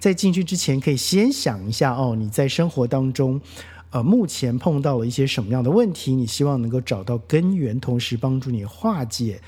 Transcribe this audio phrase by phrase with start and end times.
[0.00, 3.40] 在进去之前，可以先想一下哦，你在生活当中，
[3.90, 6.14] 呃，目前碰到了一些什么样的问题？
[6.14, 9.38] 你希望能够找到根源，同时帮助你化解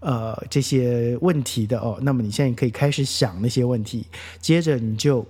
[0.00, 1.98] 呃这些问题的哦。
[2.02, 4.04] 那么你现在可以开始想那些问题，
[4.40, 5.24] 接着你就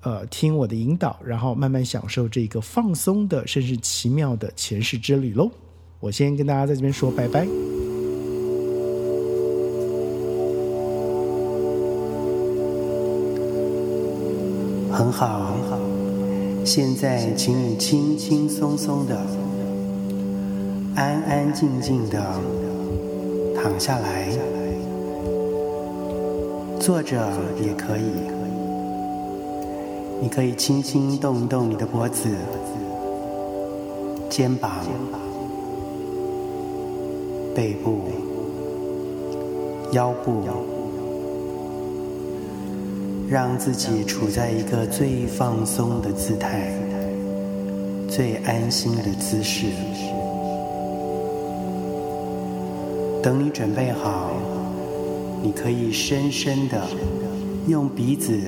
[0.00, 5.50] 呃听我的引导，然后慢慢享受这个放松的，甚至奇妙的前世之旅喽。
[6.00, 7.93] 我先跟大家在这边说拜拜。
[15.16, 15.78] 好，很好。
[16.64, 19.16] 现在，请你轻轻松松的、
[20.96, 22.20] 安安静静的
[23.54, 24.28] 躺下来，
[26.80, 27.16] 坐着
[27.62, 28.02] 也可以。
[30.20, 32.28] 你可以轻轻动一动你的脖子、
[34.28, 34.72] 肩膀、
[37.54, 38.00] 背部、
[39.92, 40.42] 腰部。
[43.28, 46.70] 让自己处在一个最放松的姿态，
[48.08, 49.66] 最安心的姿势。
[53.22, 54.32] 等你准备好，
[55.42, 56.86] 你可以深深的
[57.66, 58.38] 用鼻子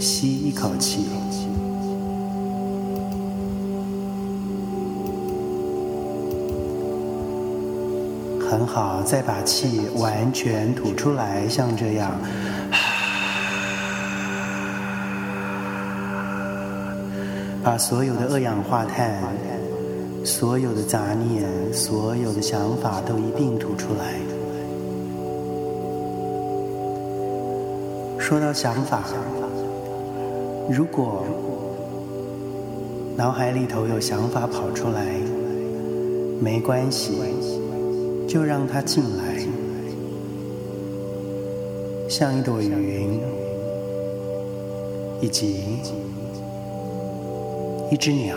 [0.00, 1.06] 吸一口气，
[8.50, 12.10] 很好，再把气完全吐出来，像这样。
[17.62, 19.22] 把所有的二氧化碳、
[20.24, 24.14] 所有的杂念、所有的想法都一并吐出来。
[28.18, 29.04] 说到想法，
[30.70, 31.24] 如果
[33.16, 35.04] 脑海里头有想法跑出来，
[36.40, 37.18] 没关系，
[38.26, 39.46] 就让它进来，
[42.08, 43.20] 像一朵云，
[45.20, 45.80] 以及。
[47.90, 48.36] 一只鸟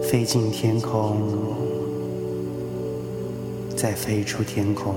[0.00, 1.16] 飞进天空，
[3.76, 4.94] 再飞出天空。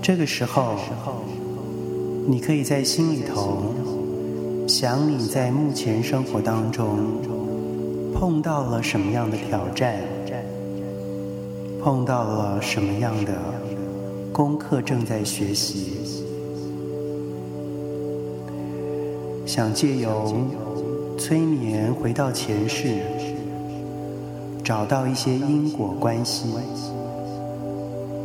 [0.00, 0.76] 这个时候，
[2.26, 3.74] 你可以在心里头
[4.66, 7.20] 想你在目前生活当中
[8.14, 10.00] 碰到了什么样的挑战，
[11.82, 13.34] 碰到了什么样的
[14.32, 15.95] 功课正在学习。
[19.56, 20.34] 想借由
[21.16, 22.98] 催眠回到前世，
[24.62, 26.50] 找到一些因果关系，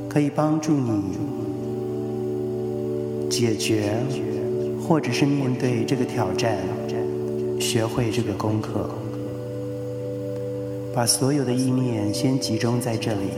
[0.10, 1.18] 可以帮助你
[3.30, 3.94] 解决，
[4.86, 6.58] 或者是面对这个挑战，
[7.62, 8.90] 学会这个功课。
[10.94, 13.30] 把所有的意念先集中在这里。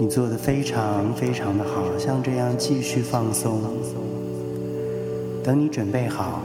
[0.00, 3.60] 你做的非常非常的好，像这样继续放松。
[5.44, 6.40] 等你准备好，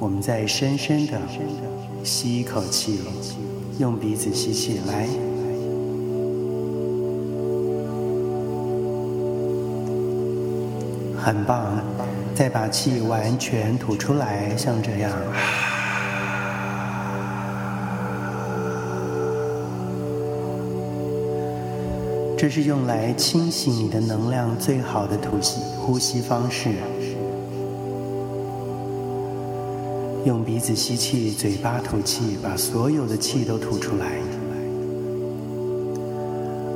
[0.00, 1.16] 我们再深深的
[2.02, 2.98] 吸一口气，
[3.78, 5.06] 用鼻子吸气来，
[11.16, 11.80] 很棒。
[12.34, 15.12] 再把气完全吐出来，像这样。
[22.40, 26.70] 这是用来清洗你的能量最好的吐气呼吸方式。
[30.24, 34.06] 用鼻子吸气，嘴巴吐气，把所有的气都吐出来。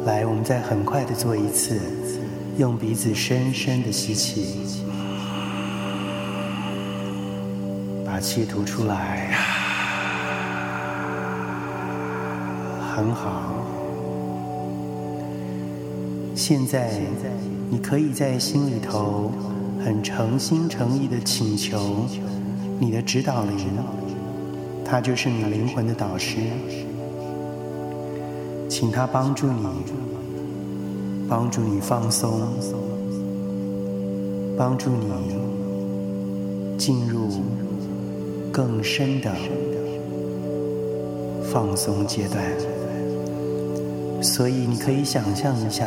[0.04, 1.78] 来，我们再很快的做一次，
[2.58, 4.82] 用鼻子深深的吸气，
[8.04, 9.30] 把气吐出来，
[12.96, 13.54] 很好。
[16.44, 16.90] 现在，
[17.70, 19.30] 你可以在心里头
[19.78, 22.04] 很诚心诚意的请求
[22.80, 23.56] 你的指导灵，
[24.84, 26.38] 他就是你灵魂的导师，
[28.68, 29.68] 请他帮助你，
[31.28, 32.40] 帮助你放松，
[34.58, 35.06] 帮助你
[36.76, 37.28] 进入
[38.50, 39.30] 更深的
[41.52, 42.42] 放松阶段。
[44.20, 45.84] 所以你可以想象一下，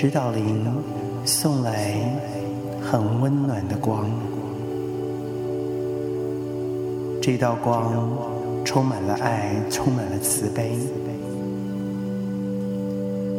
[0.00, 0.64] 指导灵
[1.26, 1.92] 送来
[2.80, 4.10] 很温暖的光，
[7.20, 8.08] 这道光
[8.64, 10.78] 充满了爱，充满了慈悲。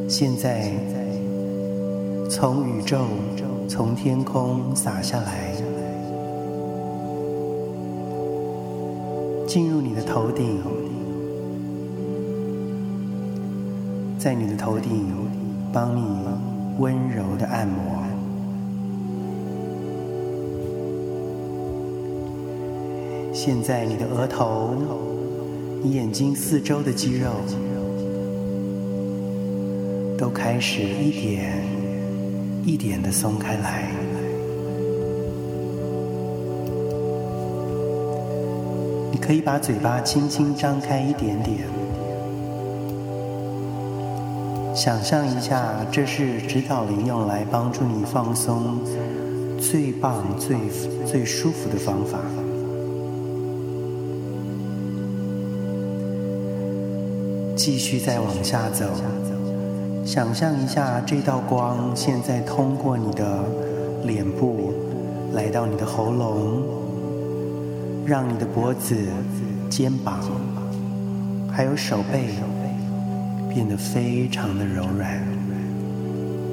[0.07, 0.71] 现在
[2.29, 3.05] 从宇宙、
[3.67, 5.55] 从天空洒下来，
[9.47, 10.59] 进入你的头顶。
[14.19, 15.07] 在你的头顶
[15.73, 16.20] 帮你
[16.81, 18.03] 温柔的按摩。
[23.31, 24.75] 现在你的额头、
[25.83, 27.29] 你眼睛四周的肌肉
[30.17, 31.63] 都开始一点
[32.65, 33.87] 一点的松开来。
[39.11, 41.59] 你可以把嘴巴轻轻张开一点点，
[44.83, 48.79] 想象一下，这是指导灵用来帮助你放松
[49.59, 50.57] 最棒、最
[51.05, 52.17] 最舒服的方法。
[57.55, 58.87] 继续再往下走，
[60.03, 63.43] 想象一下这道光现在通过你的
[64.03, 64.73] 脸部，
[65.33, 66.63] 来到你的喉咙，
[68.03, 68.95] 让你的脖子、
[69.69, 70.19] 肩膀，
[71.51, 72.29] 还有手背
[73.53, 75.21] 变得非常的柔软，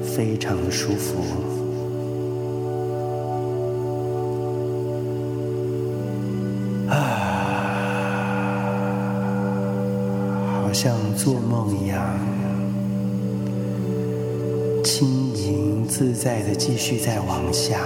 [0.03, 1.23] 非常的舒服
[6.89, 6.93] 啊，
[10.61, 10.73] 好。
[10.73, 12.19] 像做梦一样，
[14.83, 17.79] 轻盈自在的继续再往下，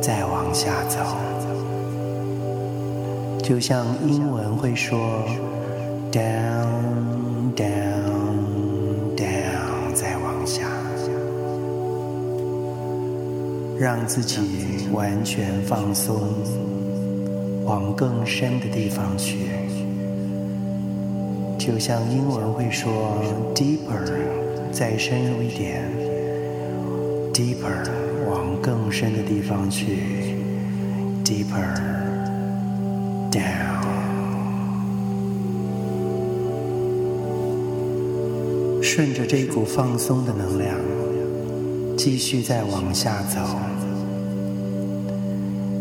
[0.00, 0.98] 再往下走，
[3.42, 5.24] 就像英文会说
[6.12, 10.68] “down, down, down”，再往下，
[13.78, 16.20] 让自己完全放松，
[17.64, 19.38] 往更深的地方去。
[21.58, 22.92] 就像英文会说
[23.54, 24.12] “deeper”，
[24.70, 25.82] 再深入一点
[27.32, 27.88] ，“deeper”
[28.28, 30.36] 往更深的地方去
[31.24, 31.74] ，“deeper
[33.30, 33.71] down”，
[38.94, 40.76] 顺着这股放松的能量，
[41.96, 43.40] 继续再往下走，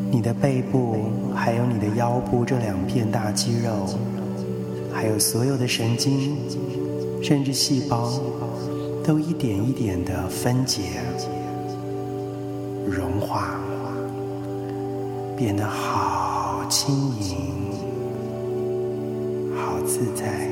[0.09, 0.95] 你的背部
[1.35, 3.85] 还有你的腰部这两片大肌肉。
[4.93, 6.37] 还有所有的神经，
[7.21, 8.13] 甚至细胞，
[9.03, 10.83] 都一点一点的分解、
[12.89, 13.59] 融化，
[15.35, 17.35] 变得好轻盈、
[19.53, 20.50] 好自在。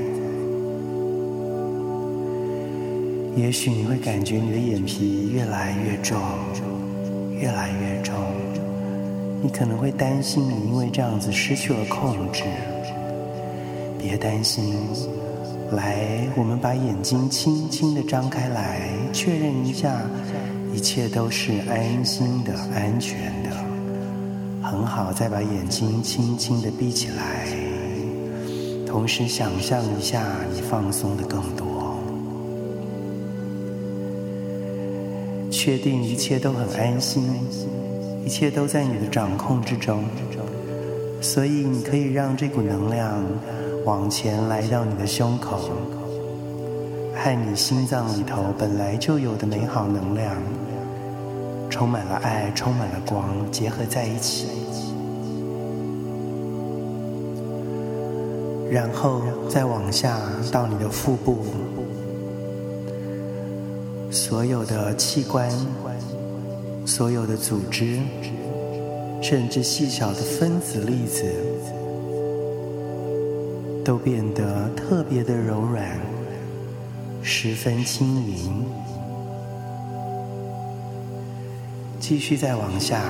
[3.36, 6.20] 也许你会感觉你的眼皮越来越重，
[7.40, 8.16] 越来越重。
[9.42, 12.44] 你可能会担心你因为这样子失去了控制。
[13.98, 14.76] 别担心，
[15.72, 20.02] 来，我们把眼睛轻轻的张开来，确认一下，
[20.74, 23.50] 一切都是安心的、安全的，
[24.62, 25.14] 很好。
[25.14, 27.48] 再把眼睛轻轻的闭起来，
[28.86, 31.68] 同时想象一下，你放松的更多，
[35.69, 37.30] 确定一切都很安心，
[38.25, 40.04] 一切都在你的掌控之中，
[41.21, 43.24] 所以你可以让这股能量。
[43.86, 45.69] 往前来到你的胸口，
[47.13, 50.36] 和你心脏里头本来就有的美好能量，
[51.69, 54.48] 充满了爱，充满了光，结合在一起。
[58.71, 60.19] 然后再往下
[60.51, 61.38] 到你的腹部，
[64.11, 65.49] 所有的器官，
[66.85, 67.99] 所有的组织，
[69.21, 71.25] 甚至细小的分子粒子。
[73.85, 75.99] 都变得特别的柔软，
[77.23, 78.66] 十分轻盈。
[81.99, 83.01] 继续再往下，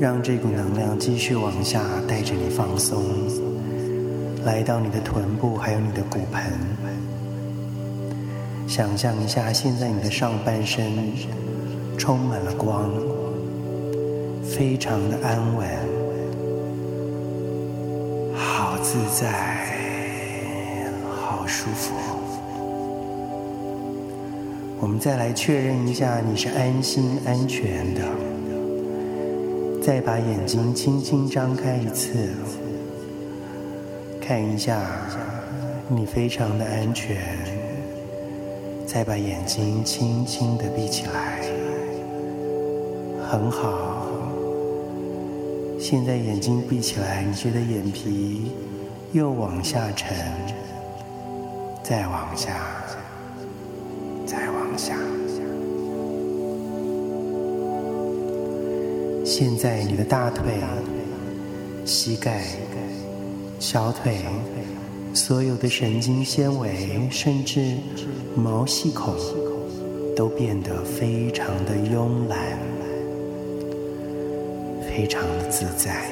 [0.00, 3.04] 让这股能量继续往下带着你放松，
[4.44, 6.87] 来到你的臀部，还有你的骨盆。
[8.68, 10.92] 想象一下，现在你的上半身
[11.96, 12.90] 充满了光，
[14.44, 15.66] 非常的安稳。
[18.36, 21.94] 好自在，好舒服。
[24.80, 28.02] 我们再来确认一下，你是安心、安全的。
[29.82, 32.28] 再把眼睛轻轻张开一次，
[34.20, 34.78] 看一下，
[35.88, 37.16] 你非常的安全。
[38.98, 41.40] 再把眼睛轻轻的闭起来，
[43.30, 44.08] 很好。
[45.78, 48.50] 现在眼睛闭起来，你觉得眼皮？
[49.12, 50.16] 又往下沉，
[51.80, 52.56] 再往下，
[54.26, 54.96] 再往下。
[59.24, 60.54] 现在你的大腿、
[61.84, 62.42] 膝盖、
[63.60, 64.16] 小腿，
[65.14, 67.76] 所有的神经纤维，甚至
[68.38, 69.14] 毛细孔，
[70.14, 72.38] 都变得非常的慵懒，
[74.80, 76.08] 非常的自在，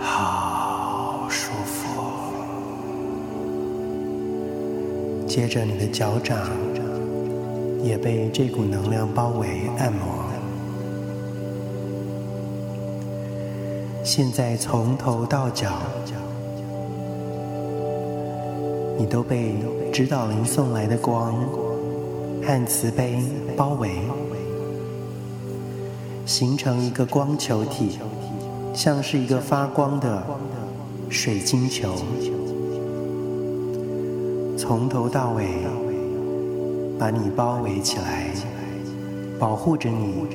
[0.00, 1.88] 好舒服。
[5.28, 6.36] 接着，你的脚掌
[7.84, 10.24] 也被这股能量包围，按摩。
[14.02, 15.70] 现在从头到脚，
[19.00, 19.54] 你都被
[19.90, 21.32] 指导灵送来的光
[22.44, 23.16] 和慈悲
[23.56, 23.88] 包围，
[26.26, 27.98] 形成一个光球体，
[28.74, 30.22] 像是一个发光的
[31.08, 31.94] 水晶球，
[34.58, 35.46] 从头到尾
[36.98, 38.26] 把你包围起来，
[39.38, 40.26] 保护着你，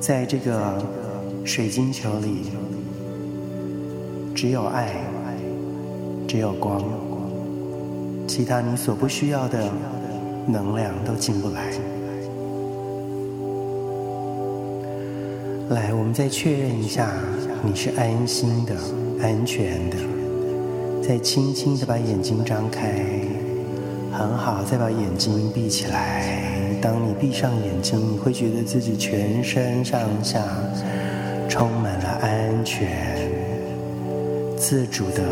[0.00, 0.82] 在这个。
[1.44, 2.52] 水晶球里
[4.32, 4.94] 只有爱，
[6.32, 6.82] 只有光，
[8.26, 9.70] 其他你所不需要的
[10.46, 11.70] 能量都进不来。
[15.68, 17.12] 来，我们再确认一下，
[17.62, 18.74] 你是安心的、
[19.20, 19.96] 安全的。
[21.06, 23.04] 再轻轻的把眼睛张开，
[24.10, 26.78] 很好，再把眼睛闭起来。
[26.80, 30.42] 当你闭上眼睛，你会觉得自己全身上下。
[31.46, 32.88] 充满了安全、
[34.72, 35.22] 自主的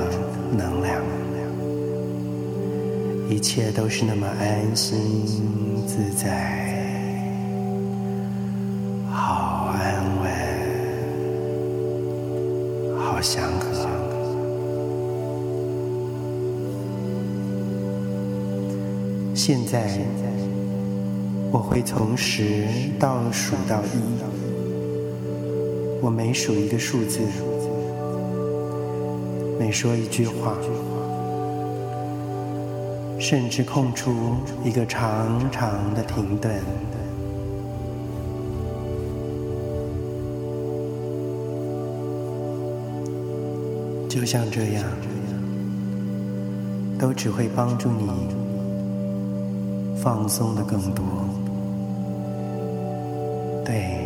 [0.55, 1.03] 能量，
[3.31, 4.99] 一切都是那么安心
[5.87, 6.29] 自在，
[9.11, 10.31] 好安稳，
[12.99, 13.89] 好祥和。
[19.35, 19.89] 现在，
[21.51, 22.67] 我会从十
[22.99, 24.03] 倒数到一。
[26.03, 27.21] 我每数一个数字，
[29.61, 30.57] 每说一句话，
[33.19, 34.11] 甚至空出
[34.65, 36.51] 一个长长的停顿，
[44.09, 44.83] 就像这样，
[46.99, 48.09] 都只会帮助你
[50.03, 51.05] 放松的更多。
[53.63, 54.01] 对。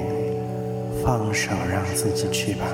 [1.04, 2.64] 放手，让自己去吧。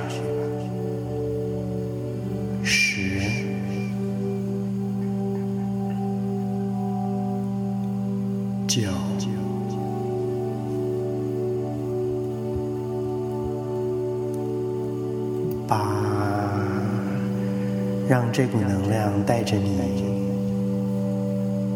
[18.41, 19.79] 这股能量带着你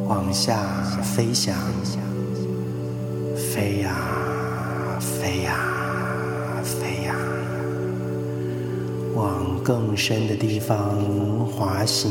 [0.07, 0.57] 往下
[1.03, 1.55] 飞翔，
[3.37, 3.95] 飞呀，
[4.99, 5.59] 飞呀。
[6.63, 7.15] 飞呀
[9.15, 10.97] 往更深的地方
[11.45, 12.11] 滑行，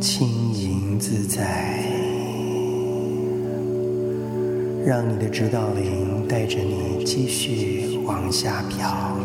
[0.00, 1.82] 轻盈自在，
[4.84, 9.16] 让你的指导灵带着你继续往下飘，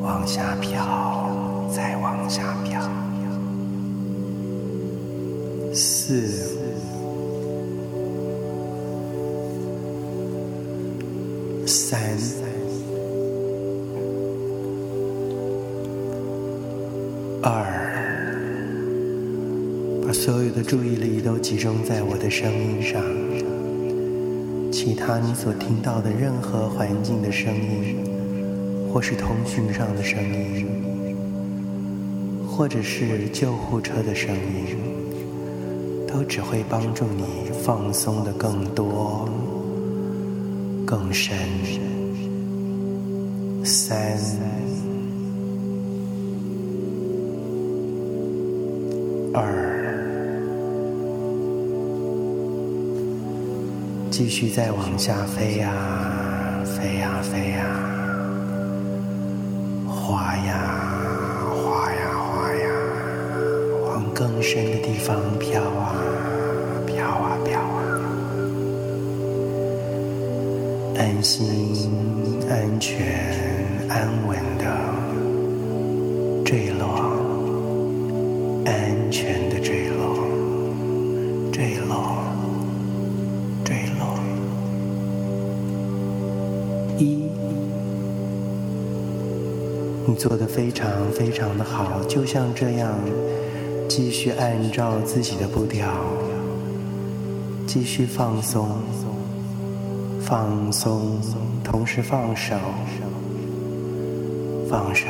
[0.00, 2.80] 往下飘，再往下飘。
[5.74, 6.28] 四、
[11.66, 12.59] 三。
[20.62, 23.02] 注意力都集中在我的声音上，
[24.70, 27.96] 其他你所听到的任何环境的声音，
[28.92, 30.66] 或是通讯上的声音，
[32.46, 34.76] 或者是救护车的声音，
[36.06, 39.28] 都只会帮助你放松的更多、
[40.84, 41.36] 更深。
[43.64, 44.18] 三。
[49.32, 49.69] 二，
[54.20, 55.72] 继续再往下飞呀，
[56.62, 57.64] 飞呀，飞呀，
[59.88, 60.76] 滑呀，
[61.48, 62.68] 滑呀，滑呀，
[63.86, 65.94] 往更深的地方飘啊，
[66.86, 67.80] 飘啊，飘啊，
[70.98, 71.90] 安心、
[72.50, 72.98] 安全、
[73.88, 74.66] 安稳的
[76.44, 77.09] 坠落，
[90.20, 92.92] 做得非常非常的好，就像这样，
[93.88, 95.88] 继续按照自己的步调，
[97.66, 98.68] 继续放松，
[100.20, 101.18] 放松，
[101.64, 102.54] 同时放手。
[104.68, 105.06] 放手，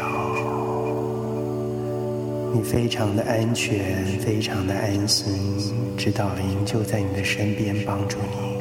[2.55, 5.35] 你非常的安全，非常的安心，
[5.99, 8.61] 指导灵就在你的身边帮助你。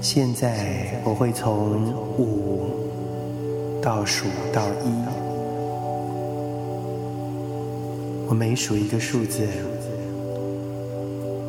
[0.00, 2.81] 现在我会从五
[3.82, 4.92] 倒数到一，
[8.28, 9.48] 我每数一个数字，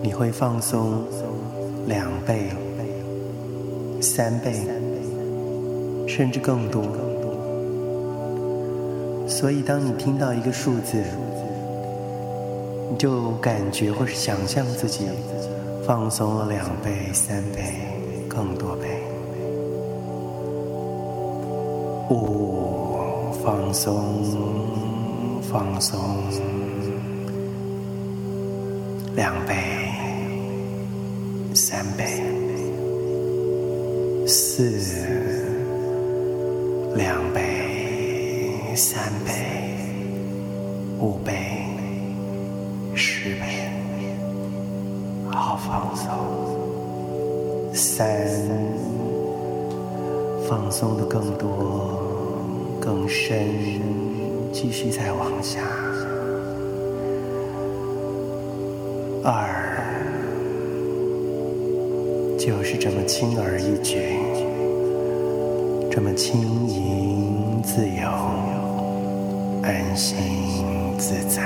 [0.01, 1.03] 你会放松
[1.85, 2.49] 两倍、
[4.01, 4.53] 三倍。
[6.05, 6.83] 甚至更多，
[9.27, 11.01] 所以当你听到一个数字，
[12.91, 15.05] 你就感觉或是想象自己
[15.87, 17.61] 放松了两倍、三倍、
[18.27, 18.92] 更多倍。
[22.13, 25.99] 五，放松，放松，
[29.15, 29.55] 两倍、
[31.55, 32.21] 三倍、
[34.27, 35.02] 四。
[59.25, 59.79] 二，
[62.37, 63.97] 就是这么轻而易举。
[65.89, 68.09] 这么轻盈、自由、
[69.61, 70.17] 安心、
[70.97, 71.41] 自在，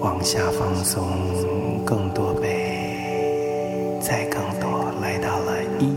[0.00, 1.06] 往下放松
[1.86, 5.88] 更多倍，再更多，来到了一。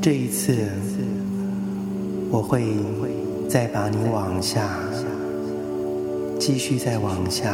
[0.00, 0.56] 这一次，
[2.32, 2.62] 我会
[3.48, 4.68] 再把你往下，
[6.38, 7.52] 继续再往下。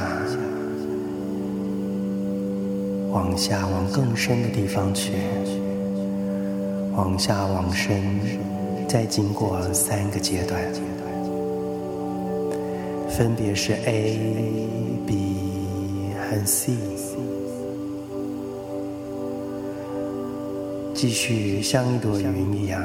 [3.11, 5.13] 往下，往更深的地方去。
[6.95, 8.03] 往下，往深，
[8.87, 10.61] 再经过三个阶段，
[13.09, 14.19] 分别是 A、
[15.07, 15.37] B
[16.21, 16.75] 和 C。
[20.93, 22.83] 继续像一朵云一样，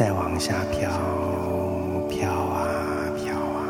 [0.00, 0.88] 再往下飘，
[2.08, 2.64] 飘啊
[3.18, 3.60] 飘啊。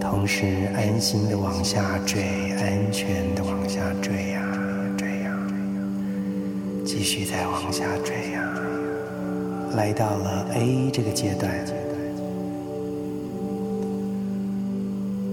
[0.00, 4.42] 同时安心的往下坠，安全的往下坠呀，
[4.98, 5.30] 坠呀，
[6.84, 8.42] 继续再往下坠呀，
[9.76, 11.48] 来到了 A 这个阶段，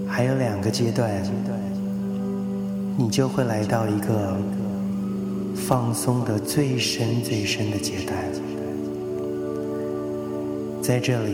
[0.06, 1.10] 还有两个阶段，
[2.96, 4.36] 你就会来到一个
[5.56, 8.16] 放松的最深最深的阶段，
[10.84, 11.32] 在这里。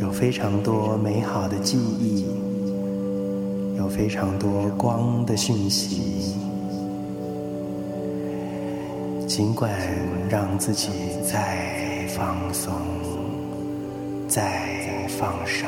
[0.00, 2.26] 有非常多美好的记忆，
[3.76, 6.34] 有非常多光的讯息。
[9.26, 9.70] 尽管
[10.28, 10.90] 让自己
[11.24, 12.72] 再放松，
[14.28, 15.66] 再放手，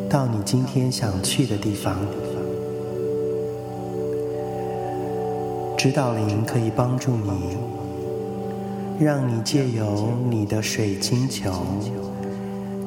[0.10, 1.96] 到你今天想去的地方，
[5.78, 7.58] 指导灵可以帮助你，
[9.00, 11.54] 让你借由你的水晶球，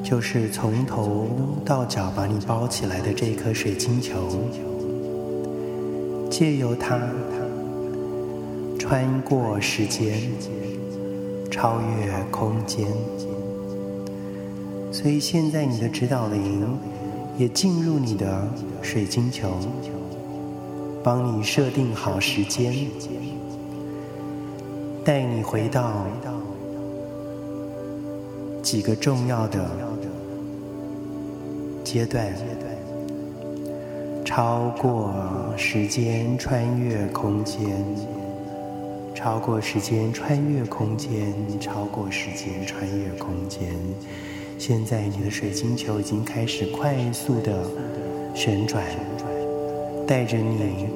[0.03, 1.29] 就是从头
[1.63, 4.17] 到脚把你包起来的这颗水晶球，
[6.29, 6.99] 借由它
[8.77, 10.19] 穿过时间，
[11.53, 12.87] 超越空间。
[14.91, 16.79] 所以现在你的指导灵
[17.37, 18.47] 也进入你的
[18.81, 19.51] 水晶球。
[21.03, 22.73] 帮你设定好时间，
[25.03, 26.05] 带你回到
[28.61, 29.69] 几个重要的
[31.83, 32.33] 阶段，
[34.23, 35.13] 超过
[35.57, 37.59] 时间，穿越空间，
[39.23, 43.73] 超过时间，穿越空间，超过时间，穿越空间。
[44.59, 47.63] 现在你的水晶球已经开始快速的
[48.35, 48.83] 旋转。
[50.05, 50.87] 带着你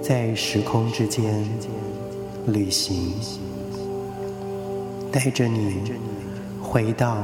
[0.00, 1.44] 在时空之间
[2.46, 3.12] 旅行，
[5.10, 5.80] 带着你
[6.62, 7.18] 回到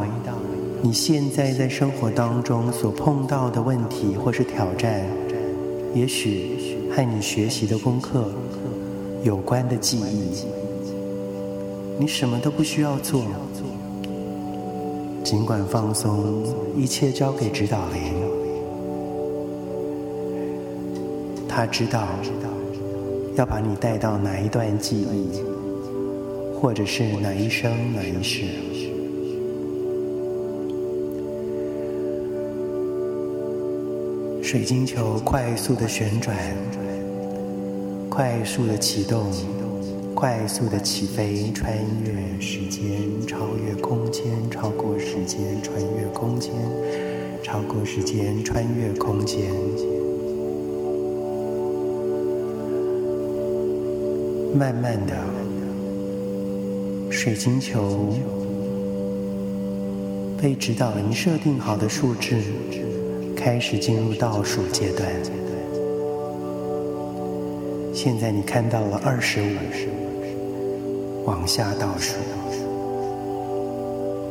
[0.83, 5.07] 你现在在生活当中所碰到的问题或是挑战，
[5.95, 8.33] 也许和你学习的功课
[9.23, 10.45] 有关的记忆。
[11.99, 13.23] 你什么都不需要做，
[15.23, 16.43] 尽管放松，
[16.77, 18.15] 一切交给指导灵。
[21.49, 22.09] 他知道
[23.37, 25.29] 要把你带到哪一段记忆，
[26.59, 28.47] 或者是哪一生哪一世。
[34.43, 36.37] 水晶球快速的旋转，
[38.14, 39.25] 快速的启动，
[40.14, 46.53] 快速的起飞，穿越时间，超越空间，超过时间，穿越空间，
[47.42, 49.51] 超过时间，穿越空间。
[54.55, 55.16] 慢慢的，
[57.11, 58.12] 水晶球
[60.37, 62.37] 被指导灵设定好的数字
[63.35, 65.11] 开始进入倒数阶段。
[68.05, 69.47] 现在你看到了二十五，
[71.25, 72.17] 往下倒数，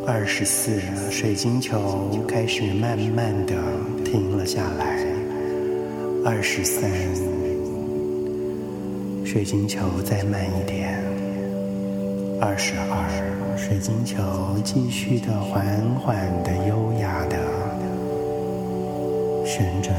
[0.06, 1.80] 二十四，水晶球
[2.28, 3.56] 开始慢慢的
[4.04, 4.98] 停了下来，
[6.26, 6.92] 二十三。
[9.24, 11.02] 水晶球再慢一点，
[12.42, 14.22] 二十二，水晶球
[14.66, 17.38] 继续的缓缓的、优雅的
[19.46, 19.96] 旋转，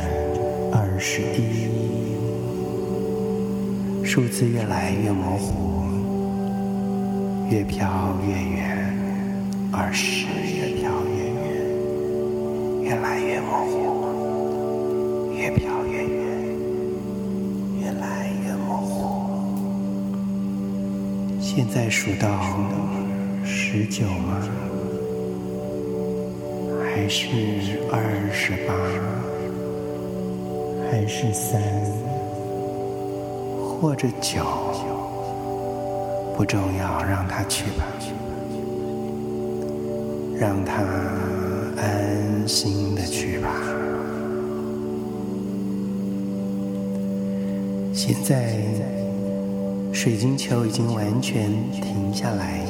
[0.74, 2.01] 二十一，
[4.14, 5.87] 数字越来越模糊，
[7.51, 8.94] 越飘越远，
[9.72, 11.40] 二十，越飘越远，
[12.83, 16.20] 越来越模糊，越飘越远，
[17.81, 19.16] 越来越模糊。
[21.40, 22.29] 现在数到
[23.46, 24.46] 十九吗？
[26.85, 27.96] 还是二
[28.31, 28.75] 十八？
[30.90, 31.62] 还是三？
[33.82, 34.44] 或者九？
[36.36, 37.84] 不重要，让它去吧，
[40.38, 40.84] 让它
[41.76, 43.48] 安心的去吧。
[47.92, 48.54] 现在。
[49.92, 52.64] 水晶球已经完全停下来，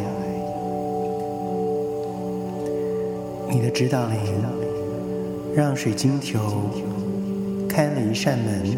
[3.49, 4.19] 你的指导灵
[5.55, 6.41] 让水晶球
[7.69, 8.77] 开了一扇门，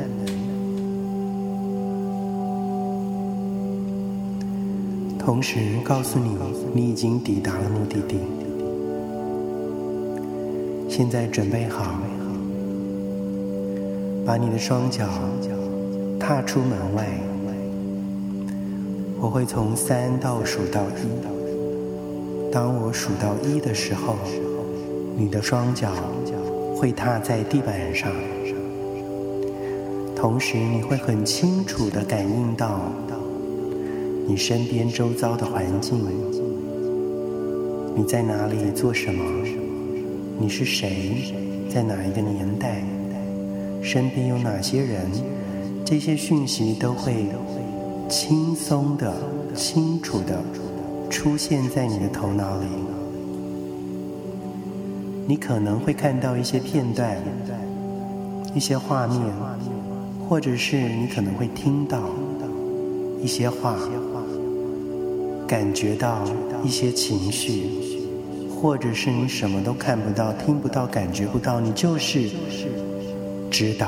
[5.25, 6.37] 同时告诉你，
[6.75, 8.19] 你已经抵达了目的地。
[10.87, 11.99] 现在准备好，
[14.27, 15.09] 把你的双脚
[16.21, 17.07] 踏出门外。
[19.19, 22.53] 我会从三倒数到一。
[22.53, 24.17] 当我数到一的时候，
[25.17, 25.91] 你的双脚
[26.77, 28.13] 会踏在地板上，
[30.15, 32.79] 同时你会很清楚地感应到
[34.27, 35.99] 你身边周遭的环境。
[37.97, 39.25] 你在哪里做什么？
[40.39, 41.33] 你是谁？
[41.69, 42.83] 在哪一个年代？
[43.83, 45.11] 身边有哪些人？
[45.85, 47.27] 这些讯息都会。
[48.07, 49.15] 轻松的、
[49.55, 50.39] 清楚的
[51.09, 52.67] 出现在你的头脑里，
[55.27, 57.17] 你可能会看到一些片段、
[58.55, 59.21] 一些画面，
[60.29, 62.03] 或者是你可能会听到
[63.23, 63.75] 一些话，
[65.55, 66.19] 感觉到
[66.65, 67.71] 一些情绪，
[68.61, 72.29] 或者是你什么都看不到、听不到、感觉不到，你就是
[73.53, 73.87] 指导，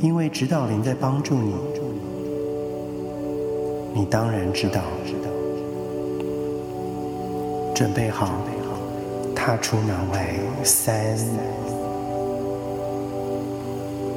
[0.00, 1.54] 因为指导灵在帮助你。
[3.94, 4.80] 你当然知道。
[7.72, 8.40] 准备好，
[9.32, 10.34] 踏出门外，
[10.64, 11.16] 三、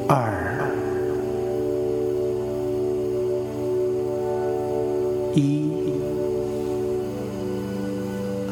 [0.07, 0.33] 二、
[5.35, 5.69] 一，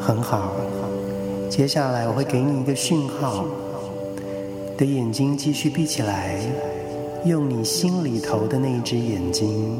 [0.08, 0.52] 很好。
[1.50, 3.44] 接下来我会给你一个讯号，
[4.74, 6.40] 的眼睛继续闭起来，
[7.26, 9.78] 用你心里头的那一只眼睛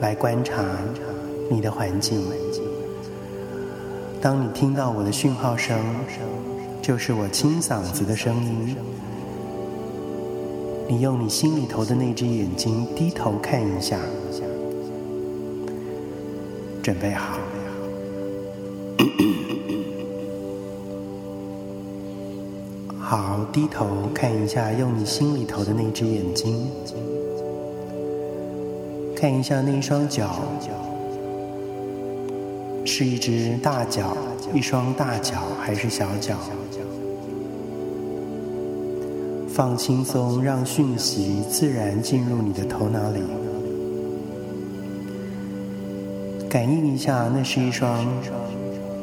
[0.00, 0.64] 来观察
[1.48, 2.20] 你的环境。
[4.20, 5.78] 当你听到我的讯号声，
[6.82, 8.76] 就是我清嗓子的声音。
[10.88, 13.96] 你用你心里头的那只眼睛低头看一下，
[16.82, 17.39] 准备好。
[23.10, 26.70] 好，低头看一下，用你心里头的那只眼睛，
[29.16, 30.38] 看一下那一双脚，
[32.84, 34.16] 是一只大脚，
[34.54, 36.36] 一双大脚还是小脚？
[39.48, 43.20] 放轻松，让讯息自然进入你的头脑里，
[46.48, 48.06] 感应一下，那是一双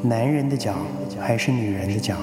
[0.00, 0.74] 男人的脚
[1.20, 2.16] 还是女人的脚？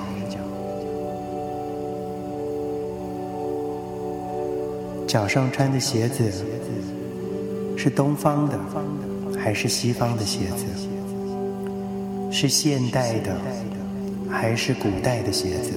[5.15, 6.29] 脚上穿的鞋子
[7.77, 8.59] 是东方的
[9.39, 10.65] 还是西方的鞋子？
[12.29, 13.33] 是现代的
[14.29, 15.71] 还是古代的鞋子？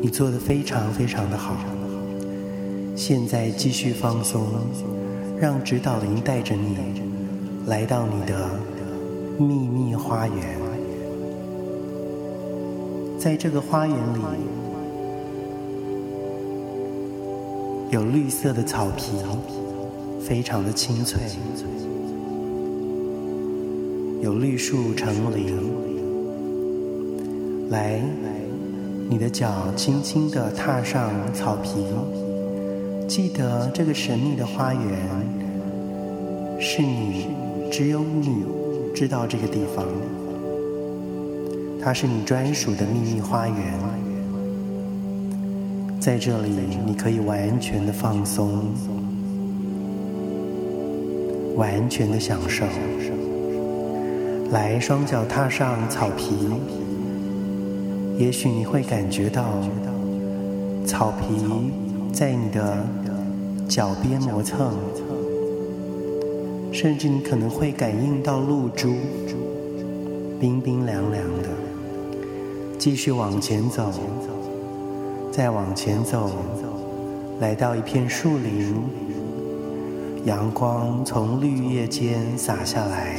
[0.00, 1.56] 你做的非常非常的好。
[2.94, 4.46] 现在继续放松，
[5.36, 6.78] 让指导灵带着你
[7.66, 8.48] 来到你的
[9.36, 10.65] 秘密花园。
[13.26, 14.20] 在这个花园里，
[17.90, 19.16] 有绿色的草皮，
[20.20, 21.20] 非常的清脆，
[24.22, 25.58] 有绿树成林。
[27.68, 28.00] 来，
[29.10, 31.84] 你的脚轻轻地踏上草皮，
[33.08, 34.82] 记得这个神秘的花园
[36.60, 37.26] 是你，
[37.72, 38.44] 只有你
[38.94, 39.84] 知道这个地方。
[41.86, 43.56] 它是你专属的秘密花园，
[46.00, 46.50] 在这里
[46.84, 48.64] 你可以完全的放松，
[51.54, 52.64] 完全的享受。
[54.50, 56.34] 来，双脚踏上草皮，
[58.18, 59.44] 也许你会感觉到
[60.84, 61.36] 草皮
[62.12, 62.84] 在你的
[63.68, 64.72] 脚边磨蹭，
[66.72, 68.92] 甚至你可能会感应到露珠，
[70.40, 71.65] 冰冰凉凉的。
[72.86, 73.92] 继续往前走，
[75.32, 76.30] 再往前走，
[77.40, 78.76] 来到一片树林，
[80.24, 83.16] 阳光从绿叶间洒下来，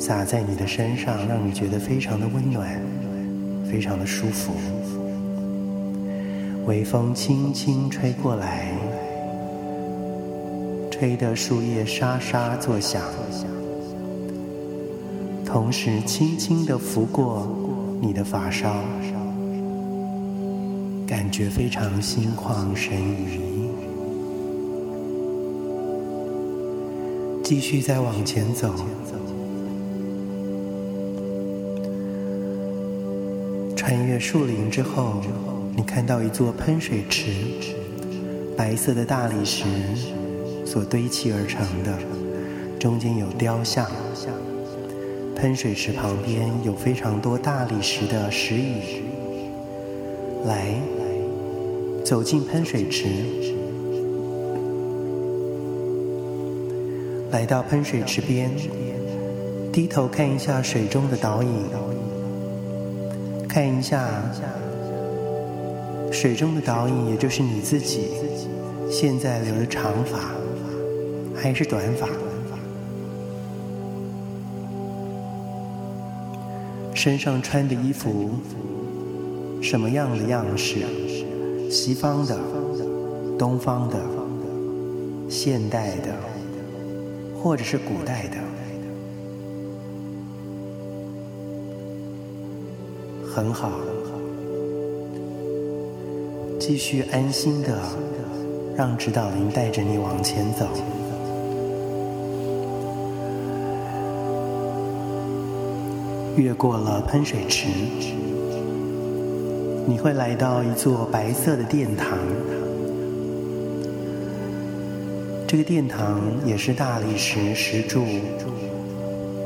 [0.00, 2.82] 洒在你的身上，让你觉得非常的温暖，
[3.70, 4.52] 非常的舒服。
[6.66, 8.74] 微风轻轻吹过来，
[10.90, 13.00] 吹得树叶沙沙作响，
[15.46, 17.46] 同时轻轻地拂过。
[18.04, 18.82] 你的发梢，
[21.06, 23.38] 感觉非常心旷神怡。
[27.44, 28.74] 继续再往前走，
[33.76, 35.22] 穿越树林之后，
[35.76, 37.30] 你看到一座喷水池，
[38.56, 39.64] 白色的大理石
[40.66, 41.96] 所堆砌而成的，
[42.80, 43.86] 中间有雕像。
[45.42, 49.02] 喷水池旁边有非常多大理石的石椅，
[50.46, 50.72] 来，
[52.04, 53.08] 走进喷水池，
[57.32, 58.52] 来到喷水池边，
[59.72, 61.48] 低头看一下水中的倒影，
[63.48, 64.08] 看一下
[66.12, 68.10] 水中的倒影，也就是你自己，
[68.88, 70.20] 现在留的长发
[71.34, 72.08] 还是短发？
[77.02, 78.30] 身上穿的衣服，
[79.60, 80.86] 什么样的样式？
[81.68, 82.38] 西方的、
[83.36, 83.98] 东方的、
[85.28, 86.14] 现代的，
[87.42, 88.36] 或者是古代的？
[93.34, 93.72] 很好，
[96.60, 97.76] 继续安心的
[98.76, 100.68] 让指导灵带着你往前走。
[106.36, 107.66] 越过了喷水池，
[109.86, 112.18] 你会来到一座白色的殿堂。
[115.46, 118.06] 这个殿堂也是大理石石柱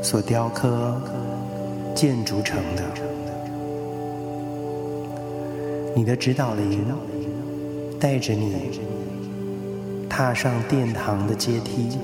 [0.01, 0.95] 所雕刻
[1.93, 2.83] 建筑成的。
[5.93, 6.85] 你的指导灵
[7.99, 8.79] 带着你
[10.07, 11.97] 踏上殿堂的阶梯，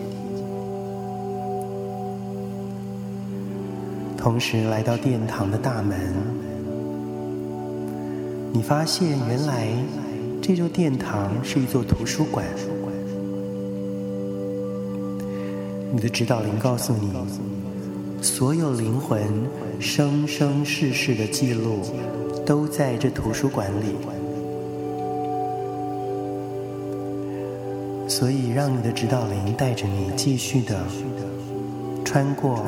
[4.24, 6.00] 同时来到殿堂的大门，
[8.54, 9.68] 你发现原来
[10.42, 12.46] 这座殿堂是一座图书馆。
[15.92, 17.12] 你的指导灵告诉你，
[18.22, 19.22] 所有灵魂
[19.82, 21.82] 生生世世的记录
[22.46, 23.88] 都在这图书馆里，
[28.08, 30.80] 所以让你的指导灵带着你继续的
[32.06, 32.64] 穿过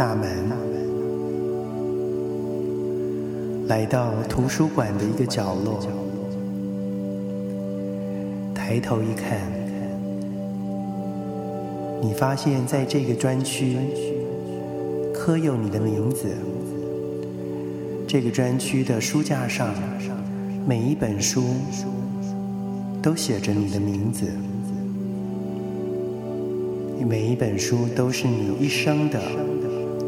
[0.00, 0.26] 大门，
[3.68, 5.78] 来到图书馆的一个角落，
[8.54, 9.40] 抬头一看。
[12.00, 13.76] 你发现，在这个专区
[15.12, 16.30] 刻有你的名字。
[18.08, 19.68] 这个专区的书架上，
[20.66, 21.44] 每一本书
[23.02, 24.32] 都写着你的名字。
[27.06, 29.20] 每一本书都是你一生的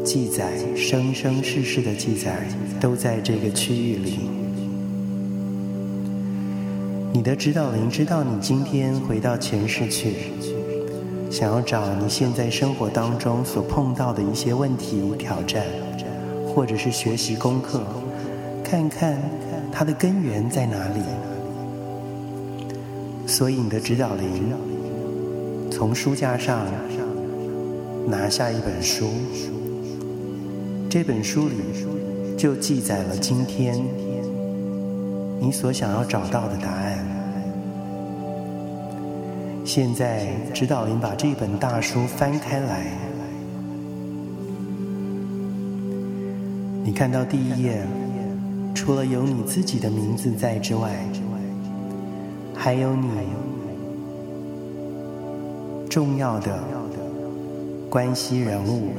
[0.03, 2.45] 记载，生生世世的记载，
[2.79, 4.19] 都在这个区域里。
[7.13, 10.13] 你的指导灵知道你今天回到前世去。
[11.31, 15.65] 想要找你现在生活当中所碰到的一些问题、挑战，
[16.47, 17.81] 或者是学习功课，
[18.63, 19.17] 看看
[19.71, 20.99] 它的根源在哪里。
[23.25, 24.53] 所以你的指导灵
[25.71, 26.67] 从书架上
[28.05, 29.07] 拿下一本书，
[30.93, 31.55] 这本书里
[32.37, 33.83] 就记载了今天
[35.39, 37.03] 你所想要找到的答案。
[39.65, 42.91] 现在，指导灵把这本大书翻开来，
[46.83, 47.83] 你看到第一页，
[48.75, 50.91] 除了有你自己的名字在之外，
[52.53, 53.09] 还有你
[55.89, 56.63] 重要的
[57.89, 58.89] 关系人物，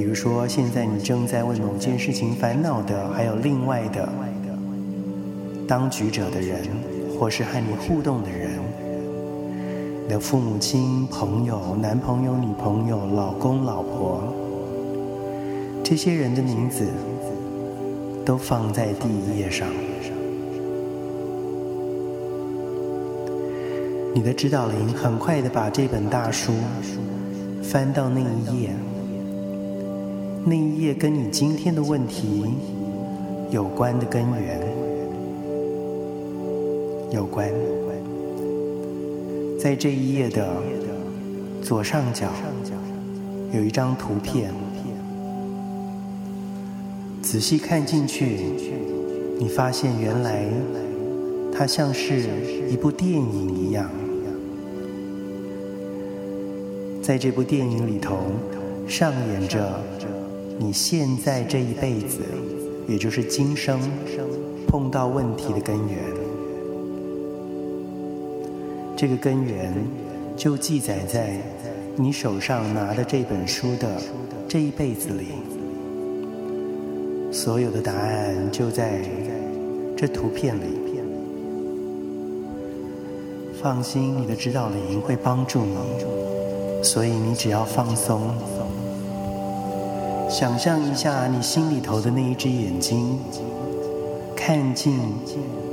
[0.00, 4.08] 比如说，现在你正在为某件事情烦恼的，还有另外的
[5.68, 6.58] 当局者的人，
[7.18, 8.52] 或是和你互动的人。
[10.04, 14.22] 你的父母亲、朋友、男朋友、女朋友、老公、老婆，
[15.84, 16.86] 这些人的名字
[18.24, 19.68] 都放在第一页上。
[24.14, 26.54] 你的指导灵很快的把这本大书
[27.62, 28.70] 翻到那一页，
[30.50, 32.44] 那一页跟你今天的问题
[33.52, 34.60] 有关的根源
[37.12, 37.48] 有关。
[39.60, 40.48] 在这一页的
[41.62, 42.26] 左上角
[43.52, 44.52] 有一张图片，
[47.22, 48.40] 仔细看进去，
[49.38, 50.46] 你发现原来
[51.52, 52.24] 它像是
[52.68, 53.88] 一部电影一样。
[57.00, 58.16] 在这部电影里头，
[58.88, 59.80] 上演着
[60.62, 62.18] 你现在这一辈子，
[62.86, 63.80] 也就是今生
[64.68, 65.98] 碰到问题的根源。
[68.94, 69.72] 这个根源
[70.36, 71.38] 就记载在
[71.96, 73.96] 你手上拿的这本书的
[74.46, 75.28] 这一辈子里，
[77.32, 79.00] 所有的答案就在
[79.96, 80.78] 这图片里。
[83.62, 88.34] 放心，你的指导灵会帮助你，所以你只要放松，
[90.30, 93.18] 想象一下你心里头的那一只眼睛，
[94.36, 94.96] 看进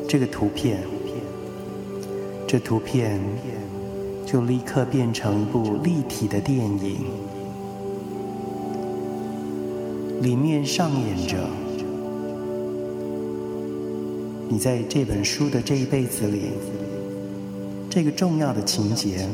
[0.10, 0.80] 这个图片。
[2.48, 3.22] 这图片
[4.26, 7.06] 就立刻变成一部立体的电影，
[10.22, 11.38] 里面上演着
[14.50, 16.50] 你在这本书的这一辈子里，
[17.92, 19.30] 这个重要的情节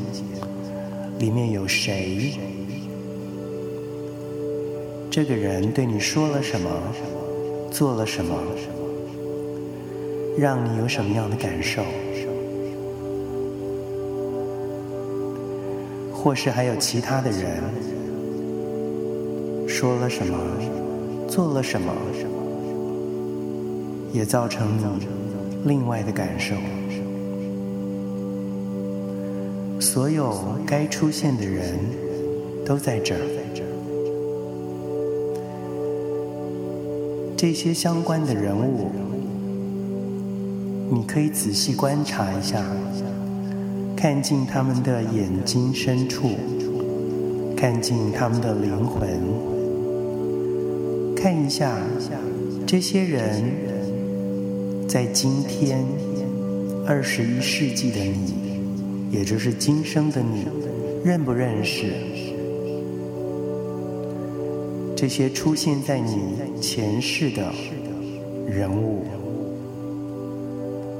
[1.18, 2.38] 里面有谁？
[5.14, 6.68] 这个人对你说了什么？
[7.70, 8.34] 做了什么？
[10.36, 11.84] 让你有什么样的感受？
[16.12, 17.62] 或是还有其他的人
[19.68, 20.36] 说了什么，
[21.28, 21.92] 做了什么，
[24.12, 25.06] 也造成你
[25.64, 26.56] 另外的感受。
[29.78, 30.36] 所有
[30.66, 31.78] 该出现的人
[32.66, 33.20] 都在这儿，
[37.36, 38.90] 这些相关的人物，
[40.90, 42.64] 你可以仔细观察一下，
[43.96, 46.30] 看进他们的眼睛深处，
[47.56, 49.08] 看进他们的灵魂，
[51.16, 51.76] 看一下
[52.66, 53.42] 这些人
[54.88, 55.84] 在今天
[56.86, 58.60] 二十一世纪的你，
[59.10, 60.46] 也就是今生的你，
[61.04, 61.92] 认不认识
[65.04, 66.16] 这些出现在你
[66.62, 67.52] 前世的
[68.48, 69.04] 人物？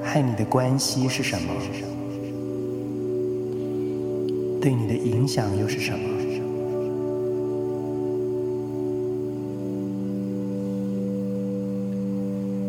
[0.05, 1.51] 和你的关系是什么？
[4.61, 6.07] 对你的影响又是什么？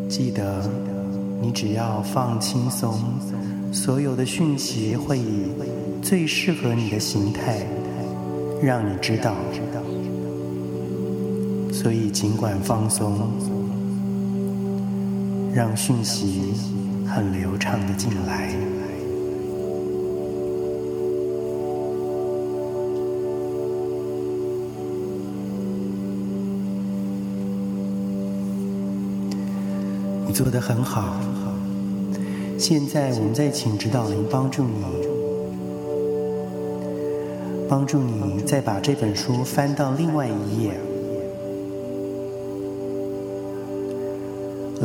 [0.07, 0.63] 记得，
[1.41, 2.97] 你只要放轻松，
[3.73, 5.47] 所有的讯息会以
[6.01, 7.67] 最适合你的形态
[8.63, 9.35] 让你知道。
[11.85, 13.29] 所以，尽管放松，
[15.53, 16.51] 让讯息。
[17.05, 18.51] 很流畅的进来。
[30.25, 31.15] 你做的很好。
[32.57, 34.83] 现在我们再请指导灵帮助你，
[37.69, 40.84] 帮助你再把这本书翻到另外一页。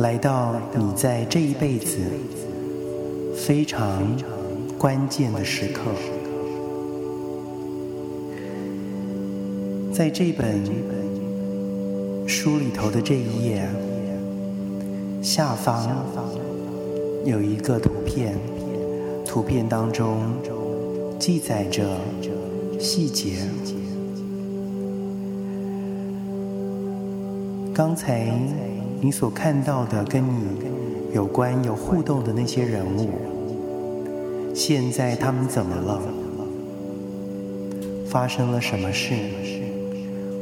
[0.01, 1.97] 来到你在这一辈子
[3.35, 4.01] 非常
[4.75, 5.91] 关键的时刻，
[9.93, 10.59] 在这本
[12.27, 13.63] 书里头的这一页
[15.21, 15.87] 下方
[17.23, 18.35] 有一个图片，
[19.23, 20.17] 图片当中
[21.19, 21.83] 记载着
[22.79, 23.47] 细节。
[27.71, 28.31] 刚才。
[29.03, 30.59] 你所看到的跟你
[31.11, 33.09] 有关、有互动的那些人物，
[34.53, 35.99] 现在他们怎么了？
[38.07, 39.15] 发生了什么事？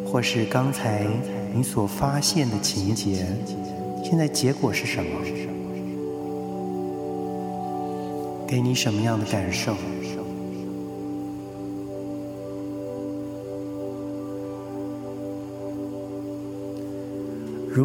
[0.06, 1.08] 或是刚才
[1.56, 3.26] 你所发现的情节，
[4.04, 5.10] 现在结果是什么？
[8.46, 9.74] 给你什么样的感受？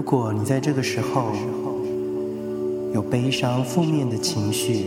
[0.05, 1.33] 如果你在这个时候
[2.93, 4.85] 有悲伤、负面的情绪，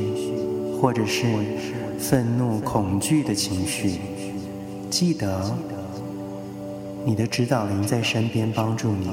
[0.80, 1.26] 或者是
[1.98, 3.94] 愤怒、恐惧的情绪，
[4.92, 5.58] 记得
[7.04, 9.10] 你的指导灵在身边帮助你。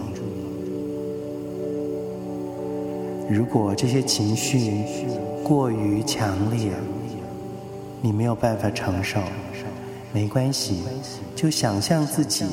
[3.34, 4.82] 如果这些情绪
[5.42, 6.70] 过于强烈，
[8.02, 9.20] 你没有办法承受，
[10.14, 10.76] 没关系，
[11.34, 12.44] 就想象自己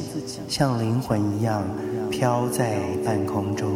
[0.50, 1.64] 像灵魂一样。
[2.10, 3.72] 飘在半空中，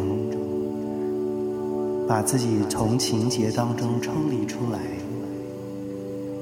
[2.07, 4.79] 把自己从情节当中抽离出来。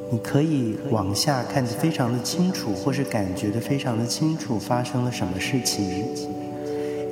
[0.09, 6.05] 你可以往下看得非常的清楚，或是感觉得非常的清楚，发生了什么事情，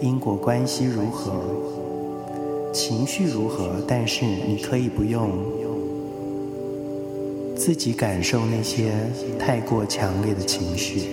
[0.01, 1.34] 因果关系如何，
[2.73, 3.75] 情绪如何。
[3.86, 5.29] 但是你可以不用
[7.64, 8.91] 自己感受那些
[9.38, 11.09] 太过强烈的情绪。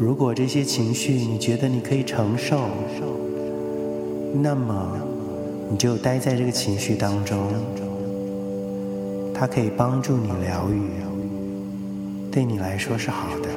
[0.00, 2.62] 如果这些情绪你觉得你可以承受，
[4.32, 4.98] 那么
[5.70, 7.52] 你就待在这个情绪当中，
[9.34, 10.88] 它可以帮助你疗愈，
[12.32, 13.50] 对你来说是好的。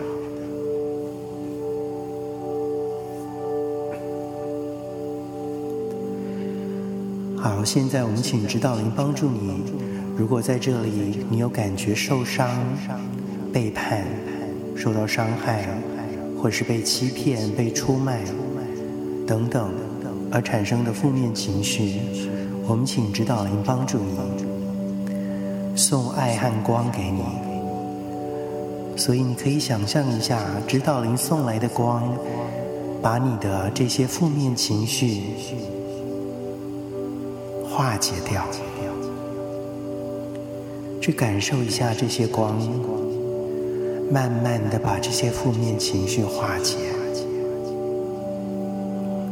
[7.42, 9.64] 好，现在我们请指导灵帮助你。
[10.18, 12.50] 如果在这里你有感觉受伤、
[13.54, 14.06] 背叛、
[14.76, 15.66] 受到伤害。
[16.42, 18.20] 或是被欺骗、被出卖
[19.28, 19.72] 等等
[20.32, 22.02] 而产生的负面情绪，
[22.68, 27.22] 我们请指导灵帮助你，送爱和光给你。
[28.98, 32.12] 所以你可以想象一下，指导灵送来的光，
[33.04, 35.22] 把你的这些负面情绪
[37.70, 38.44] 化解掉，
[41.02, 42.56] 去感受一下这些光。
[44.12, 46.76] 慢慢的把这些负面情绪化解，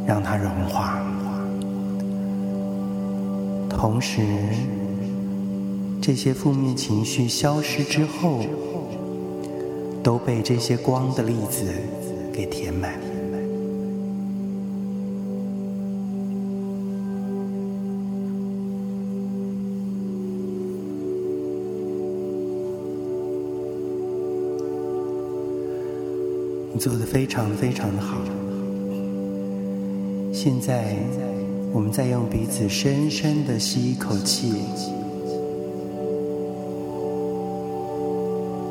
[0.07, 1.05] 让它融化。
[3.69, 4.21] 同时，
[6.01, 8.39] 这些负面情绪消失之后，
[10.01, 11.65] 都被这些光的粒子
[12.31, 12.93] 给填满。
[26.79, 28.17] 做得非常非常的好。
[30.33, 30.95] 现在，
[31.73, 34.53] 我们再用鼻子深深的吸一口气，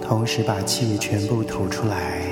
[0.03, 2.23] 同时把气全部吐出来，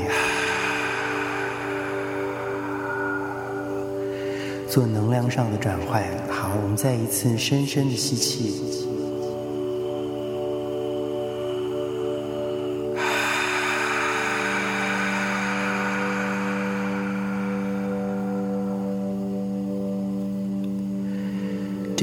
[4.66, 6.03] 做能量上的转换。
[6.31, 8.76] 好，我们再一次深深的吸气。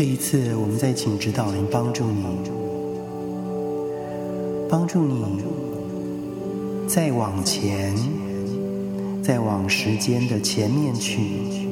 [0.04, 2.26] 这一次，我们再请指导灵帮助你，
[4.70, 5.41] 帮助你
[6.89, 7.95] 再往前，
[9.24, 11.70] 再往时间的前面去，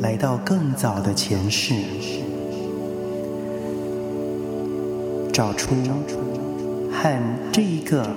[0.00, 1.74] 来到更早的前世，
[5.30, 5.74] 找出
[6.90, 8.08] 和这一个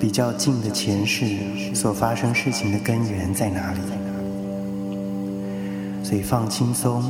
[0.00, 1.24] 比较近的前世
[1.72, 3.78] 所发生事情的根源在哪里。
[6.02, 7.00] 所以放轻松。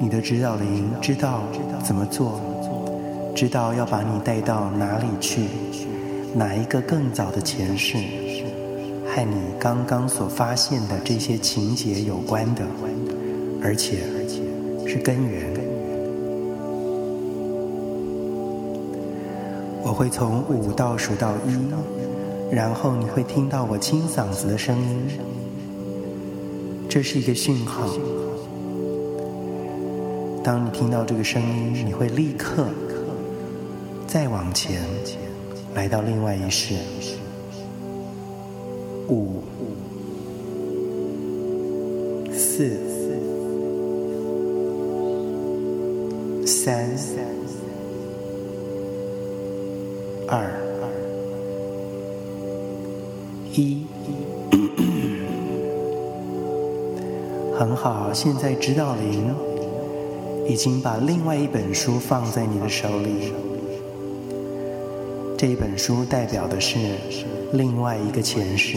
[0.00, 1.42] 你的指导灵知道
[1.82, 2.40] 怎么做，
[3.34, 5.46] 知道要把你带到哪里去，
[6.34, 7.96] 哪一个更早的前世，
[9.06, 12.62] 和你刚刚所发现的这些情节有关的，
[13.62, 13.98] 而且
[14.86, 15.42] 是根源。
[19.82, 25.06] 我会从五倒数到一，然后你会听到我清嗓子的声音，
[26.88, 27.86] 这是一个讯号。
[30.44, 32.66] 当你听到这个声音，你会立刻
[34.06, 34.82] 再往前，
[35.74, 36.74] 来到另外一世。
[39.08, 39.42] 五、
[42.30, 42.76] 四、
[46.44, 46.90] 三、
[50.28, 50.52] 二、
[53.54, 53.86] 一。
[57.58, 59.34] 很好，现在指导灵。
[60.46, 63.32] 已经把另外一本书放在你的手里，
[65.38, 66.78] 这一本书代表的是
[67.52, 68.76] 另外一个前世。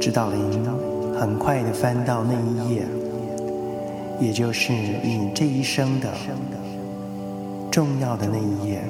[0.00, 0.40] 指导灵
[1.18, 2.86] 很快的翻到那一页，
[4.18, 6.08] 也就是你这一生的
[7.70, 8.82] 重要的那一页，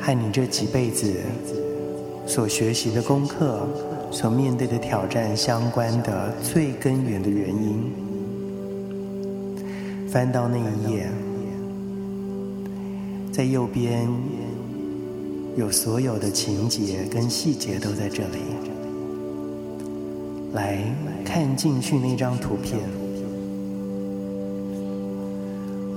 [0.00, 1.12] 和你这几辈子
[2.26, 3.68] 所学习的功课。
[4.18, 7.92] 所面对的挑战相关的最根源的原因，
[10.08, 11.06] 翻到那一页，
[13.30, 14.08] 在右边
[15.54, 18.38] 有所有的情节跟细节都在这里。
[20.54, 20.82] 来
[21.22, 22.80] 看进去那张图片，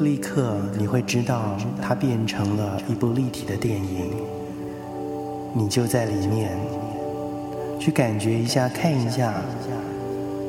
[0.02, 4.12] 立刻你会知道它变成了一部立体的电影，
[5.56, 6.60] 你就在里面。
[7.80, 9.34] 去感觉一下，看一下，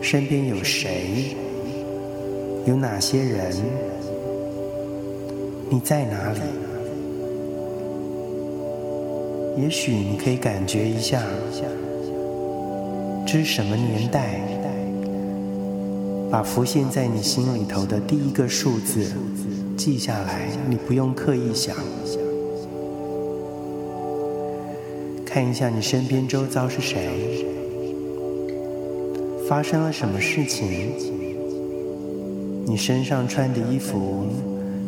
[0.02, 1.36] 身边有谁，
[2.66, 3.54] 有哪些人，
[5.70, 6.40] 你在哪里？
[9.62, 11.22] 也许你可以感觉一下，
[13.26, 14.40] 这是什么年代？
[16.30, 19.12] 把浮现在你心里头的第一个数字
[19.76, 21.76] 记下来，你不用刻意想。
[25.32, 27.46] 看一下你身边周遭是谁，
[29.48, 30.90] 发生了什么事情？
[32.66, 34.26] 你身上穿的衣服，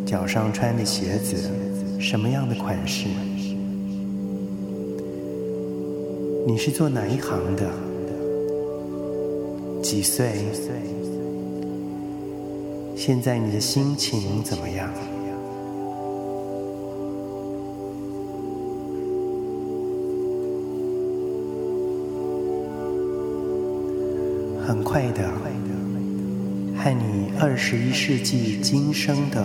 [0.04, 1.36] 脚上穿的鞋子，
[2.00, 3.06] 什么样的款式？
[6.44, 7.70] 你是做哪一行的？
[9.80, 10.32] 几岁？
[12.96, 14.92] 现在你的心情怎么样？
[24.92, 25.26] 快的，
[26.76, 29.42] 和你二十一世纪今生的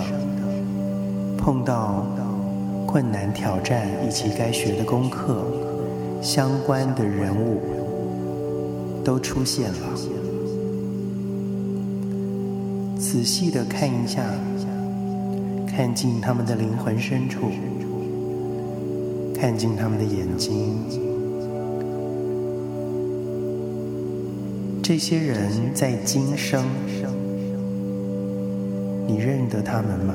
[1.37, 2.05] 碰到
[2.85, 5.45] 困难挑战以及该学的功课
[6.21, 7.61] 相关的人物
[9.05, 9.95] 都出现了。
[12.99, 14.21] 仔细的看一下，
[15.65, 17.51] 看进他们的灵魂深处，
[19.33, 20.75] 看进他们的眼睛。
[24.87, 26.63] 这些人在今生，
[29.05, 30.13] 你认得他们吗？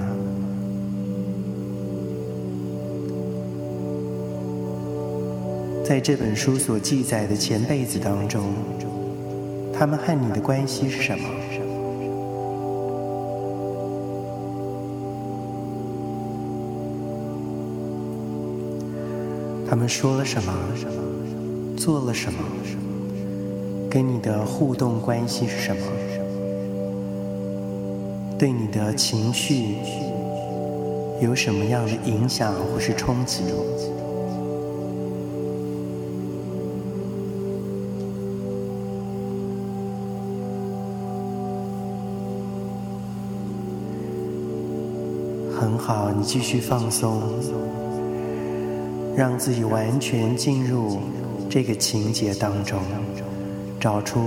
[5.84, 8.44] 在这本书所记载的前辈子当中，
[9.74, 11.28] 他们和你的关系是什么？
[19.68, 20.50] 他们说了什么？
[21.76, 22.38] 做了什么？
[23.92, 25.82] 跟你的互动关系是什么？
[28.38, 29.76] 对你的情绪
[31.20, 33.42] 有什么样的影响或是冲击？
[45.54, 47.20] 很好，你继续放松，
[49.14, 50.96] 让自己完全进入
[51.50, 52.80] 这个情节当中，
[53.82, 54.20] 找出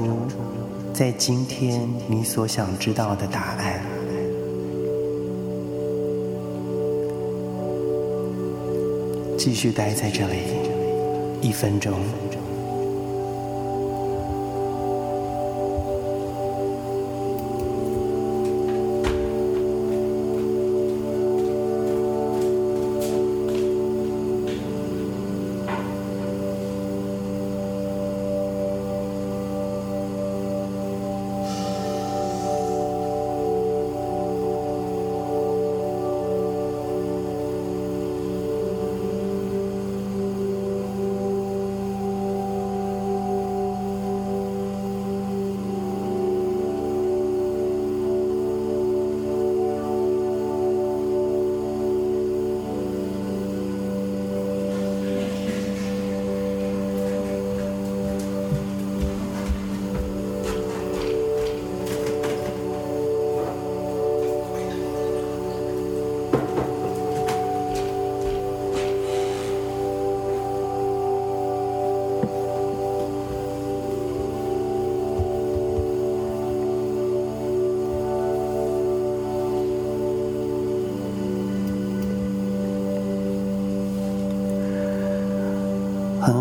[0.94, 3.82] 在今天你所想知道的答案。
[9.38, 10.40] 继续待在这里，
[11.42, 11.94] 一分钟。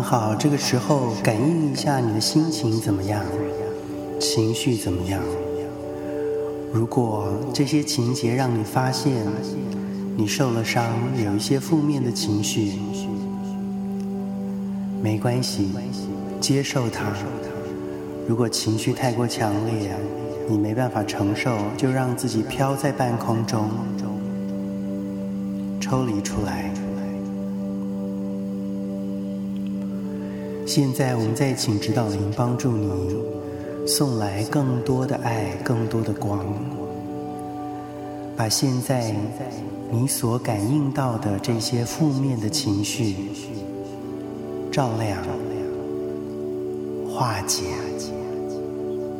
[0.07, 3.25] 好，这个时候感应一下你的心情怎么样，
[4.19, 5.19] 情绪怎么样？
[6.71, 9.25] 如果这些情节让你发现
[10.15, 10.85] 你受了伤，
[11.25, 12.73] 有一些负面的情绪，
[15.01, 15.71] 没关系，
[16.39, 17.11] 接受它。
[18.27, 19.91] 如果情绪太过强烈，
[20.47, 23.71] 你没办法承受，就让自己飘在半空中，
[25.81, 26.71] 抽离出来。
[30.75, 33.15] 现在，我们再请指导灵帮助你
[33.87, 36.45] 送来更多的爱，更多的光，
[38.35, 39.15] 把现在
[39.89, 43.15] 你所感应到的这些负面的情绪
[44.69, 45.23] 照亮、
[47.09, 47.63] 化解，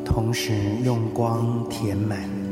[0.04, 0.54] 同时
[0.84, 2.45] 用光填满。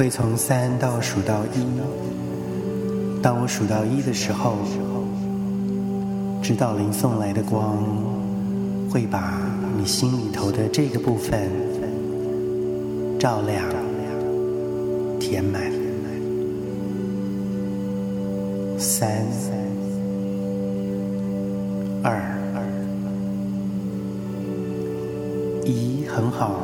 [0.00, 1.60] 会从三到数到一，
[3.22, 4.56] 当我数到一的时候，
[6.42, 7.76] 指导灵送来的光
[8.90, 9.38] 会把
[9.76, 11.50] 你心里头的这个部分
[13.18, 13.62] 照亮、
[15.20, 15.70] 填满。
[18.78, 19.26] 三、
[22.02, 22.18] 二、
[25.66, 26.54] 一，很好，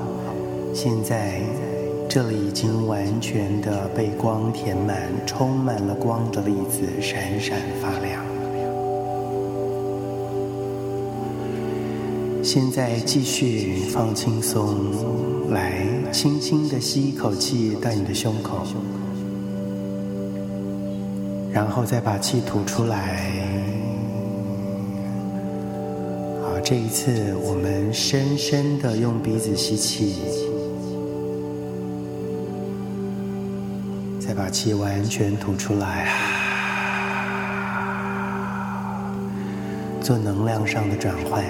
[0.73, 1.43] 现在。
[2.17, 8.25] 这里已经完全的被光填满，充满了光的粒子，闪闪发亮。
[12.43, 18.61] 现在继续放轻松，来轻轻的吸一口气到你的胸口，
[21.53, 23.31] 然后再把气吐出来。
[26.43, 30.15] 好，这一次我们深深的用鼻子吸气。
[34.37, 36.13] 把气完全吐出来，
[40.03, 41.43] 做能量上的转换。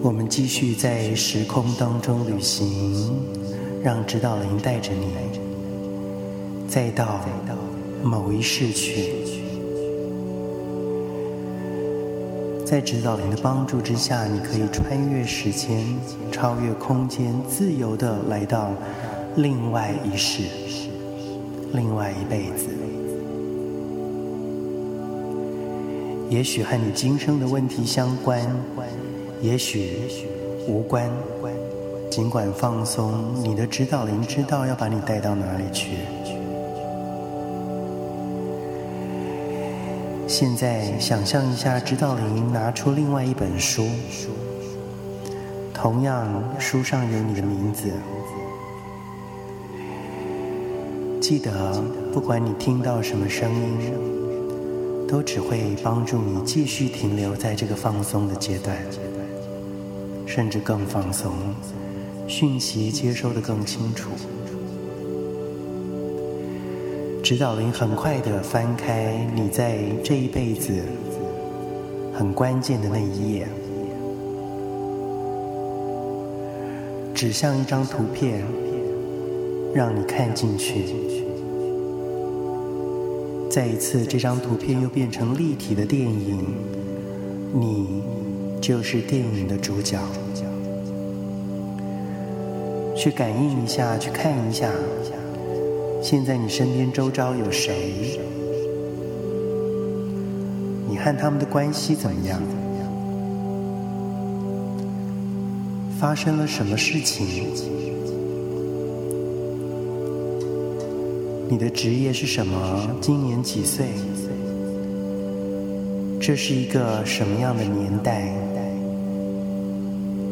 [0.00, 3.12] 我们继续在时空当中旅行，
[3.82, 5.14] 让指导灵带着你，
[6.68, 7.20] 再到
[8.04, 9.21] 某一世去。
[12.72, 15.84] 在指导灵的帮助之下，你可以穿越时间，
[16.30, 18.70] 超越空间，自由的来到
[19.36, 20.44] 另外一世，
[21.74, 22.68] 另外一辈子。
[26.30, 28.40] 也许和你今生的问题相关，
[29.42, 29.98] 也许
[30.66, 31.10] 无关。
[32.08, 35.98] 尽管放松，你的指导灵知道要把你带到哪里去。
[40.32, 43.86] 现在想象一下，指导灵拿出另外一本书，
[45.74, 46.26] 同样
[46.58, 47.92] 书上有你的名字。
[51.20, 53.92] 记得，不管你听到什么声音，
[55.06, 58.74] 都只会帮助你继续停留在这个放松的阶段，
[60.24, 61.30] 甚至更放松，
[62.26, 64.08] 讯息接收的更清楚。
[67.22, 70.72] 指导灵很快地翻开你在这一辈子
[72.12, 73.46] 很关键的那一页，
[77.14, 78.42] 指向一张图片，
[79.72, 80.84] 让你看进去。
[83.48, 86.44] 再一次，这张图片又变成立体的电影，
[87.54, 88.02] 你
[88.60, 89.96] 就是电影的主角。
[92.96, 94.68] 去感应一下，去看一下，
[96.02, 98.18] 现在你身边周遭有谁？
[100.88, 102.42] 你和他们的关系怎么样？
[106.00, 107.46] 发生了什么事情？
[111.48, 112.90] 你的职业是什么？
[113.00, 113.86] 今年几岁？
[116.20, 118.28] 这是一个什么样的年代？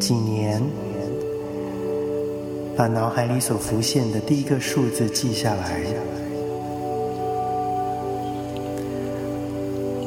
[0.00, 0.60] 几年？
[2.76, 5.80] 把脑海里所浮现的第一个数字记下来。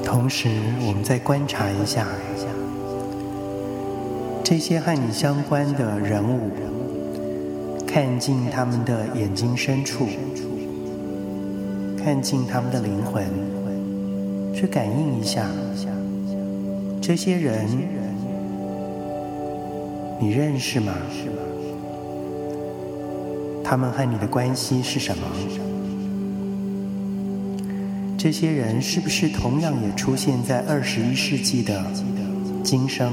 [0.03, 0.49] 同时，
[0.88, 2.07] 我们再观察一下
[4.43, 6.49] 这些和你相关的人物，
[7.86, 10.07] 看进他们的眼睛深处。
[12.03, 13.26] 看进他们的灵魂，
[14.53, 15.49] 去感应一下
[17.01, 17.66] 这些人，
[20.20, 20.93] 你认识吗？
[23.74, 25.24] 他们和你的关系是什么？
[28.16, 31.84] 这些人是不是同样也出现在二十一世纪的
[32.64, 33.12] 今生？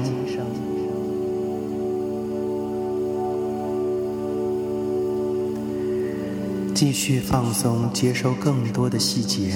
[6.75, 9.55] 继续放松，接收更多的细节，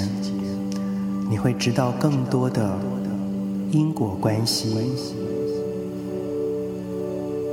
[1.29, 2.79] 你会知道更多的
[3.69, 4.75] 因果关系。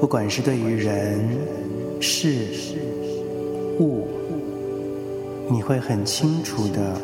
[0.00, 1.36] 不管是对于人、
[2.00, 2.46] 事、
[3.82, 4.06] 不，
[5.50, 6.94] 你会很清楚地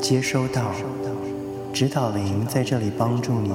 [0.00, 0.70] 接收到
[1.72, 3.50] 指导灵在这里帮助你，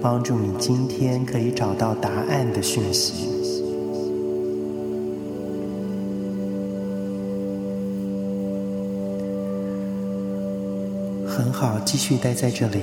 [0.00, 3.28] 帮助你今天可以找到答案的讯息。
[11.28, 12.78] 很好，继续待在这里。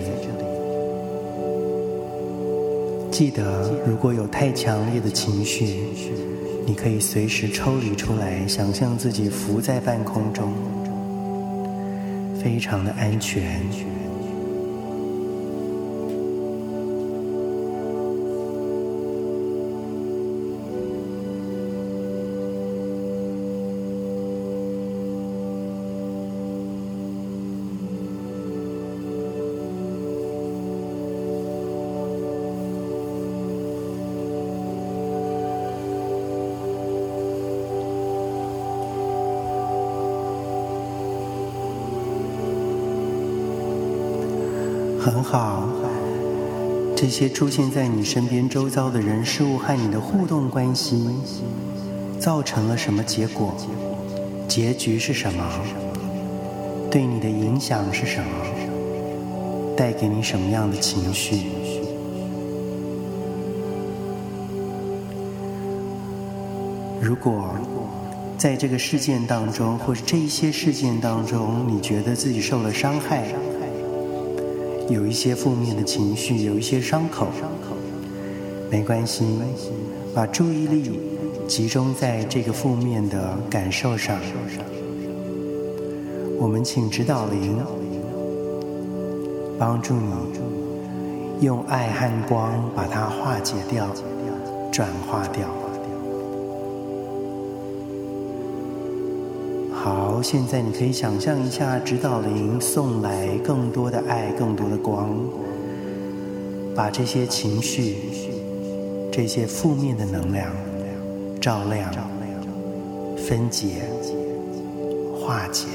[3.10, 5.88] 记得，如果有太强烈的情绪，
[6.66, 10.54] 你可以随时抽离出来，想象自己浮在半空中，
[12.42, 13.62] 非常的安全。
[47.14, 51.08] 些出现在你身边周遭的人事物和你的互动关系，
[52.20, 53.54] 造成了什么结果？
[54.48, 55.44] 结局是什么？
[56.90, 58.30] 对你的影响是什么？
[59.78, 61.44] 带给你什么样的情绪？
[67.00, 67.46] 如果
[68.40, 73.24] 在这个事件当中，或者这一些事件当中，你觉得自己受了伤害，
[74.90, 77.28] 有一些负面的情绪，有一些伤口，
[78.70, 79.26] 没关系，
[80.14, 81.00] 把注意力
[81.48, 84.20] 集中在这个负面的感受上。
[86.38, 87.58] 我们请指导灵
[89.58, 93.88] 帮助你，用爱和光把它化解掉，
[94.72, 95.63] 转化掉。
[99.84, 105.10] 好，现在你可以想象一下，指导灵送来更多的爱，更多的光，
[106.74, 107.98] 把这些情绪、
[109.12, 110.48] 这些负面的能量
[111.42, 111.94] 照亮、
[113.18, 113.82] 分解、
[115.20, 115.68] 化解，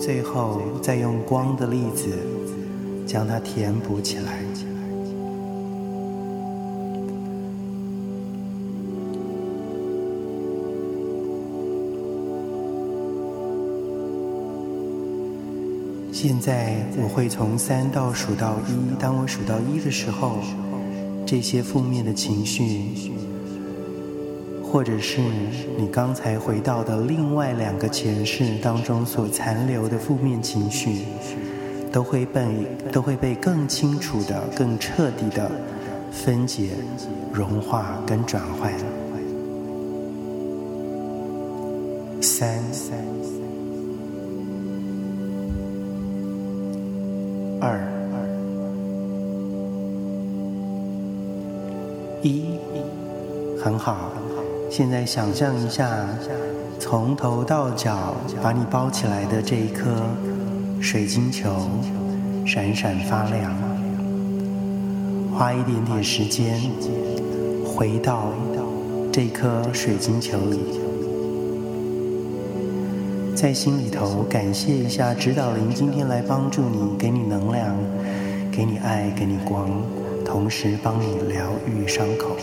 [0.00, 2.08] 最后再用光的粒子
[3.06, 4.47] 将它填补起来。
[16.20, 20.32] 现在我会从三倒数到一，当我数到一的时候，
[21.24, 23.12] 这些负面的情绪，
[24.60, 25.20] 或者是
[25.76, 31.02] 你刚才回到的另外两个前世当中所残留的负面情绪，
[31.92, 32.44] 都会被
[32.90, 35.48] 都会被更清楚的、更彻底的
[36.10, 36.70] 分解、
[37.32, 38.72] 融化跟转换。
[42.20, 42.60] 三
[53.88, 54.12] 好，
[54.70, 56.06] 现在想象一下，
[56.78, 59.86] 从头到脚把你包起来的这一颗
[60.78, 61.50] 水晶球
[62.44, 63.56] 闪闪发亮。
[65.34, 66.60] 花一点点时间
[67.64, 68.30] 回到
[69.10, 70.60] 这颗水晶球里，
[73.34, 77.74] 在心里头感谢一下指导灵今天来帮助你，给你能量，
[78.52, 79.66] 给你爱，给你光，
[80.26, 82.36] 同时帮你疗愈伤口。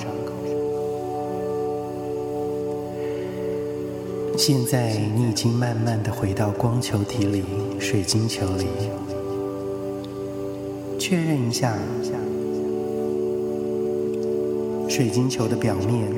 [4.37, 7.43] 现在你已经慢慢的回到光球体里，
[7.79, 8.67] 水晶球里，
[10.99, 11.73] 确认一下，
[14.89, 16.13] 水晶球的表面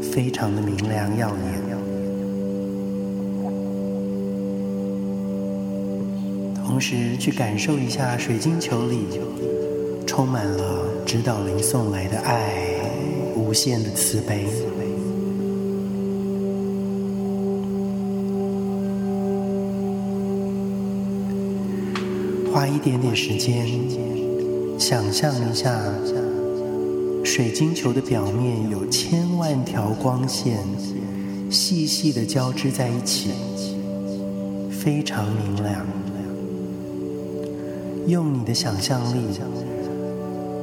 [0.00, 1.60] 非常的明亮耀眼，
[6.64, 9.20] 同时去感受一下水晶球里
[10.06, 12.80] 充满了指导灵送来的爱，
[13.34, 14.46] 无限的慈悲。
[22.60, 23.66] 花一点点时间，
[24.78, 25.82] 想象一下，
[27.24, 30.58] 水晶球的表面有千万条光线，
[31.48, 33.30] 细细的交织在一起，
[34.70, 35.86] 非常明亮。
[38.06, 39.40] 用你的想象力，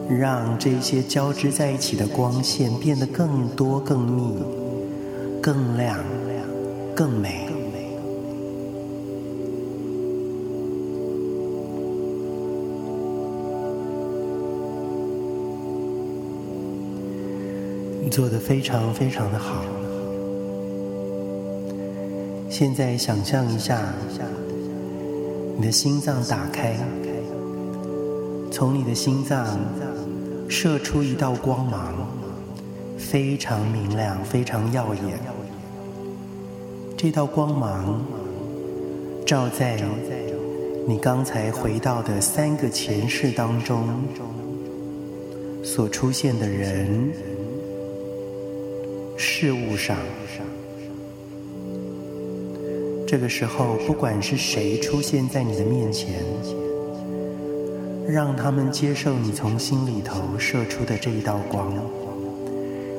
[0.07, 4.35] 让这些交织在一起的光线变得更多、更密、
[5.41, 5.97] 更亮、
[6.95, 7.46] 更美。
[18.17, 19.63] 做得非常非常的好。
[22.49, 23.79] 现在想象一下，
[25.55, 26.75] 你的心脏打开，
[28.51, 29.59] 从你的心脏
[30.49, 31.93] 射出一道光芒，
[32.97, 35.19] 非常明亮，非常耀眼。
[36.97, 38.03] 这道光芒
[39.27, 39.79] 照在
[40.87, 43.87] 你刚才回到的三个前世当中
[45.63, 47.11] 所出现的人。
[49.39, 49.95] 事物上，
[53.05, 56.23] 这个时候，不管是谁出现在你的面前，
[58.07, 61.71] 让他们接受你从心里头射出的这一道光，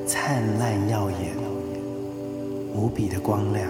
[0.07, 1.35] 灿烂耀眼，
[2.73, 3.69] 无比的光亮。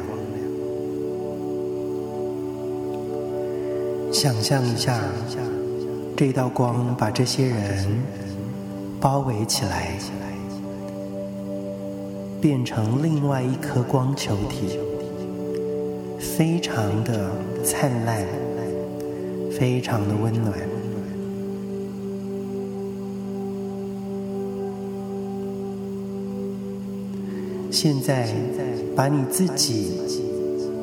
[4.14, 5.02] 想象一下，
[6.16, 7.88] 这道光把这些人
[9.02, 9.94] 包围起来。
[12.42, 14.80] 变成另外一颗光球体，
[16.18, 17.30] 非常的
[17.66, 18.24] 灿烂，
[19.52, 20.54] 非常的温暖。
[27.70, 28.28] 现在，
[28.96, 29.92] 把你自己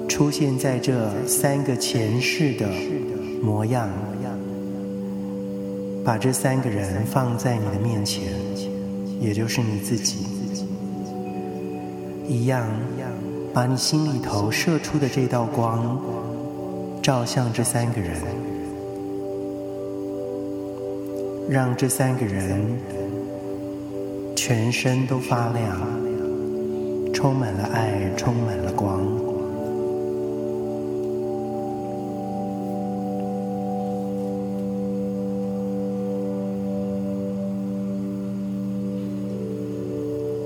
[0.07, 2.69] 出现在这三个前世的
[3.43, 3.89] 模样，
[6.05, 8.25] 把这三个人放在你的面前，
[9.21, 10.36] 也就是你自己。
[12.29, 12.67] 一样，
[13.53, 16.01] 把你心里头射出的这道光，
[17.03, 18.17] 照向这三个人，
[21.49, 22.61] 让这三个人
[24.35, 25.79] 全身都发亮，
[27.13, 29.01] 充满了爱，充满了光。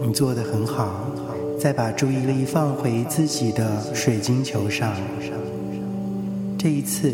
[0.07, 1.00] 你做得很好。
[1.61, 4.97] 再把注意力放回自己的水晶球上，
[6.57, 7.13] 这一次，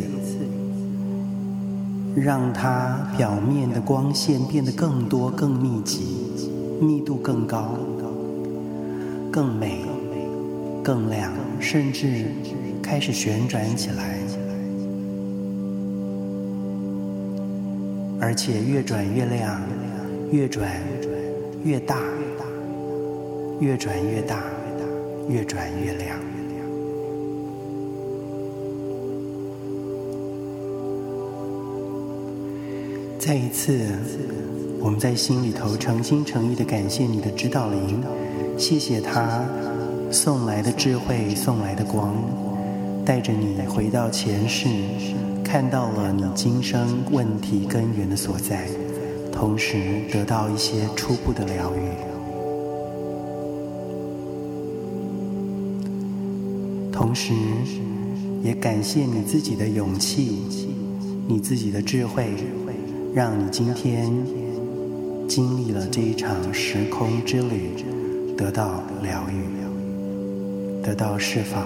[2.14, 6.04] 让它表面的光线变得更多、更密集、
[6.80, 7.76] 密度更高、
[9.32, 9.80] 更美、
[10.80, 12.26] 更亮，甚至
[12.80, 14.16] 开始旋转起来，
[18.20, 19.60] 而且越转越亮，
[20.30, 20.70] 越转
[21.64, 21.96] 越大。
[23.58, 24.44] 越转越大，
[25.28, 26.18] 越转越亮。
[33.18, 33.88] 再一次，
[34.78, 38.02] 我们在心里头诚心诚意的感谢你的指导灵，
[38.58, 39.42] 谢谢他
[40.10, 42.14] 送来的智慧，送来的光，
[43.06, 44.68] 带着你回到前世，
[45.42, 48.68] 看到了你今生问题根源的所在，
[49.32, 52.15] 同时得到一些初步的疗愈。
[56.96, 57.34] 同时，
[58.42, 60.38] 也感谢你自己的勇气，
[61.28, 62.30] 你自己的智慧，
[63.14, 64.10] 让你今天
[65.28, 67.84] 经历了这一场时空之旅，
[68.34, 71.62] 得到疗愈，得到释放。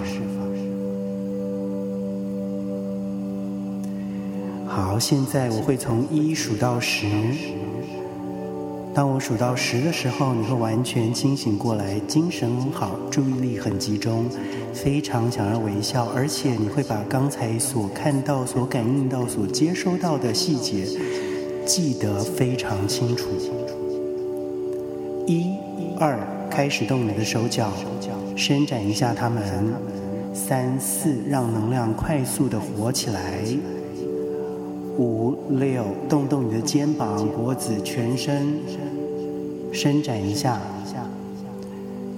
[4.66, 7.06] 好，现在我会从一数到十。
[8.92, 14.26] 当我数到十的时候，你会完全清醒过来，精神很好，注意力很集中，
[14.74, 20.86] 非常想要微笑，而且你会把刚才所看到、所感应到、所接收到的细节
[21.64, 23.28] 记得非常清楚。
[25.26, 25.54] 一、
[25.98, 26.18] 二，
[26.50, 27.72] 开始动你的手脚，
[28.36, 29.42] 伸展一下它们。
[30.32, 33.42] 三、四，让能量快速的活起来。
[35.00, 38.58] 五六，动动你的肩膀、脖子、全身，
[39.72, 40.60] 伸展一下。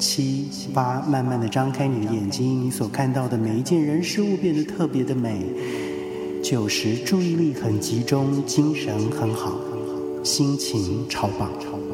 [0.00, 5.46] 七八，慢慢的张开你的眼睛，你所看到的每一件人事物变得特别的美。
[6.42, 9.52] 九十，注意力很集中，精神很好，
[10.24, 11.48] 心情超棒。
[11.60, 11.91] 超棒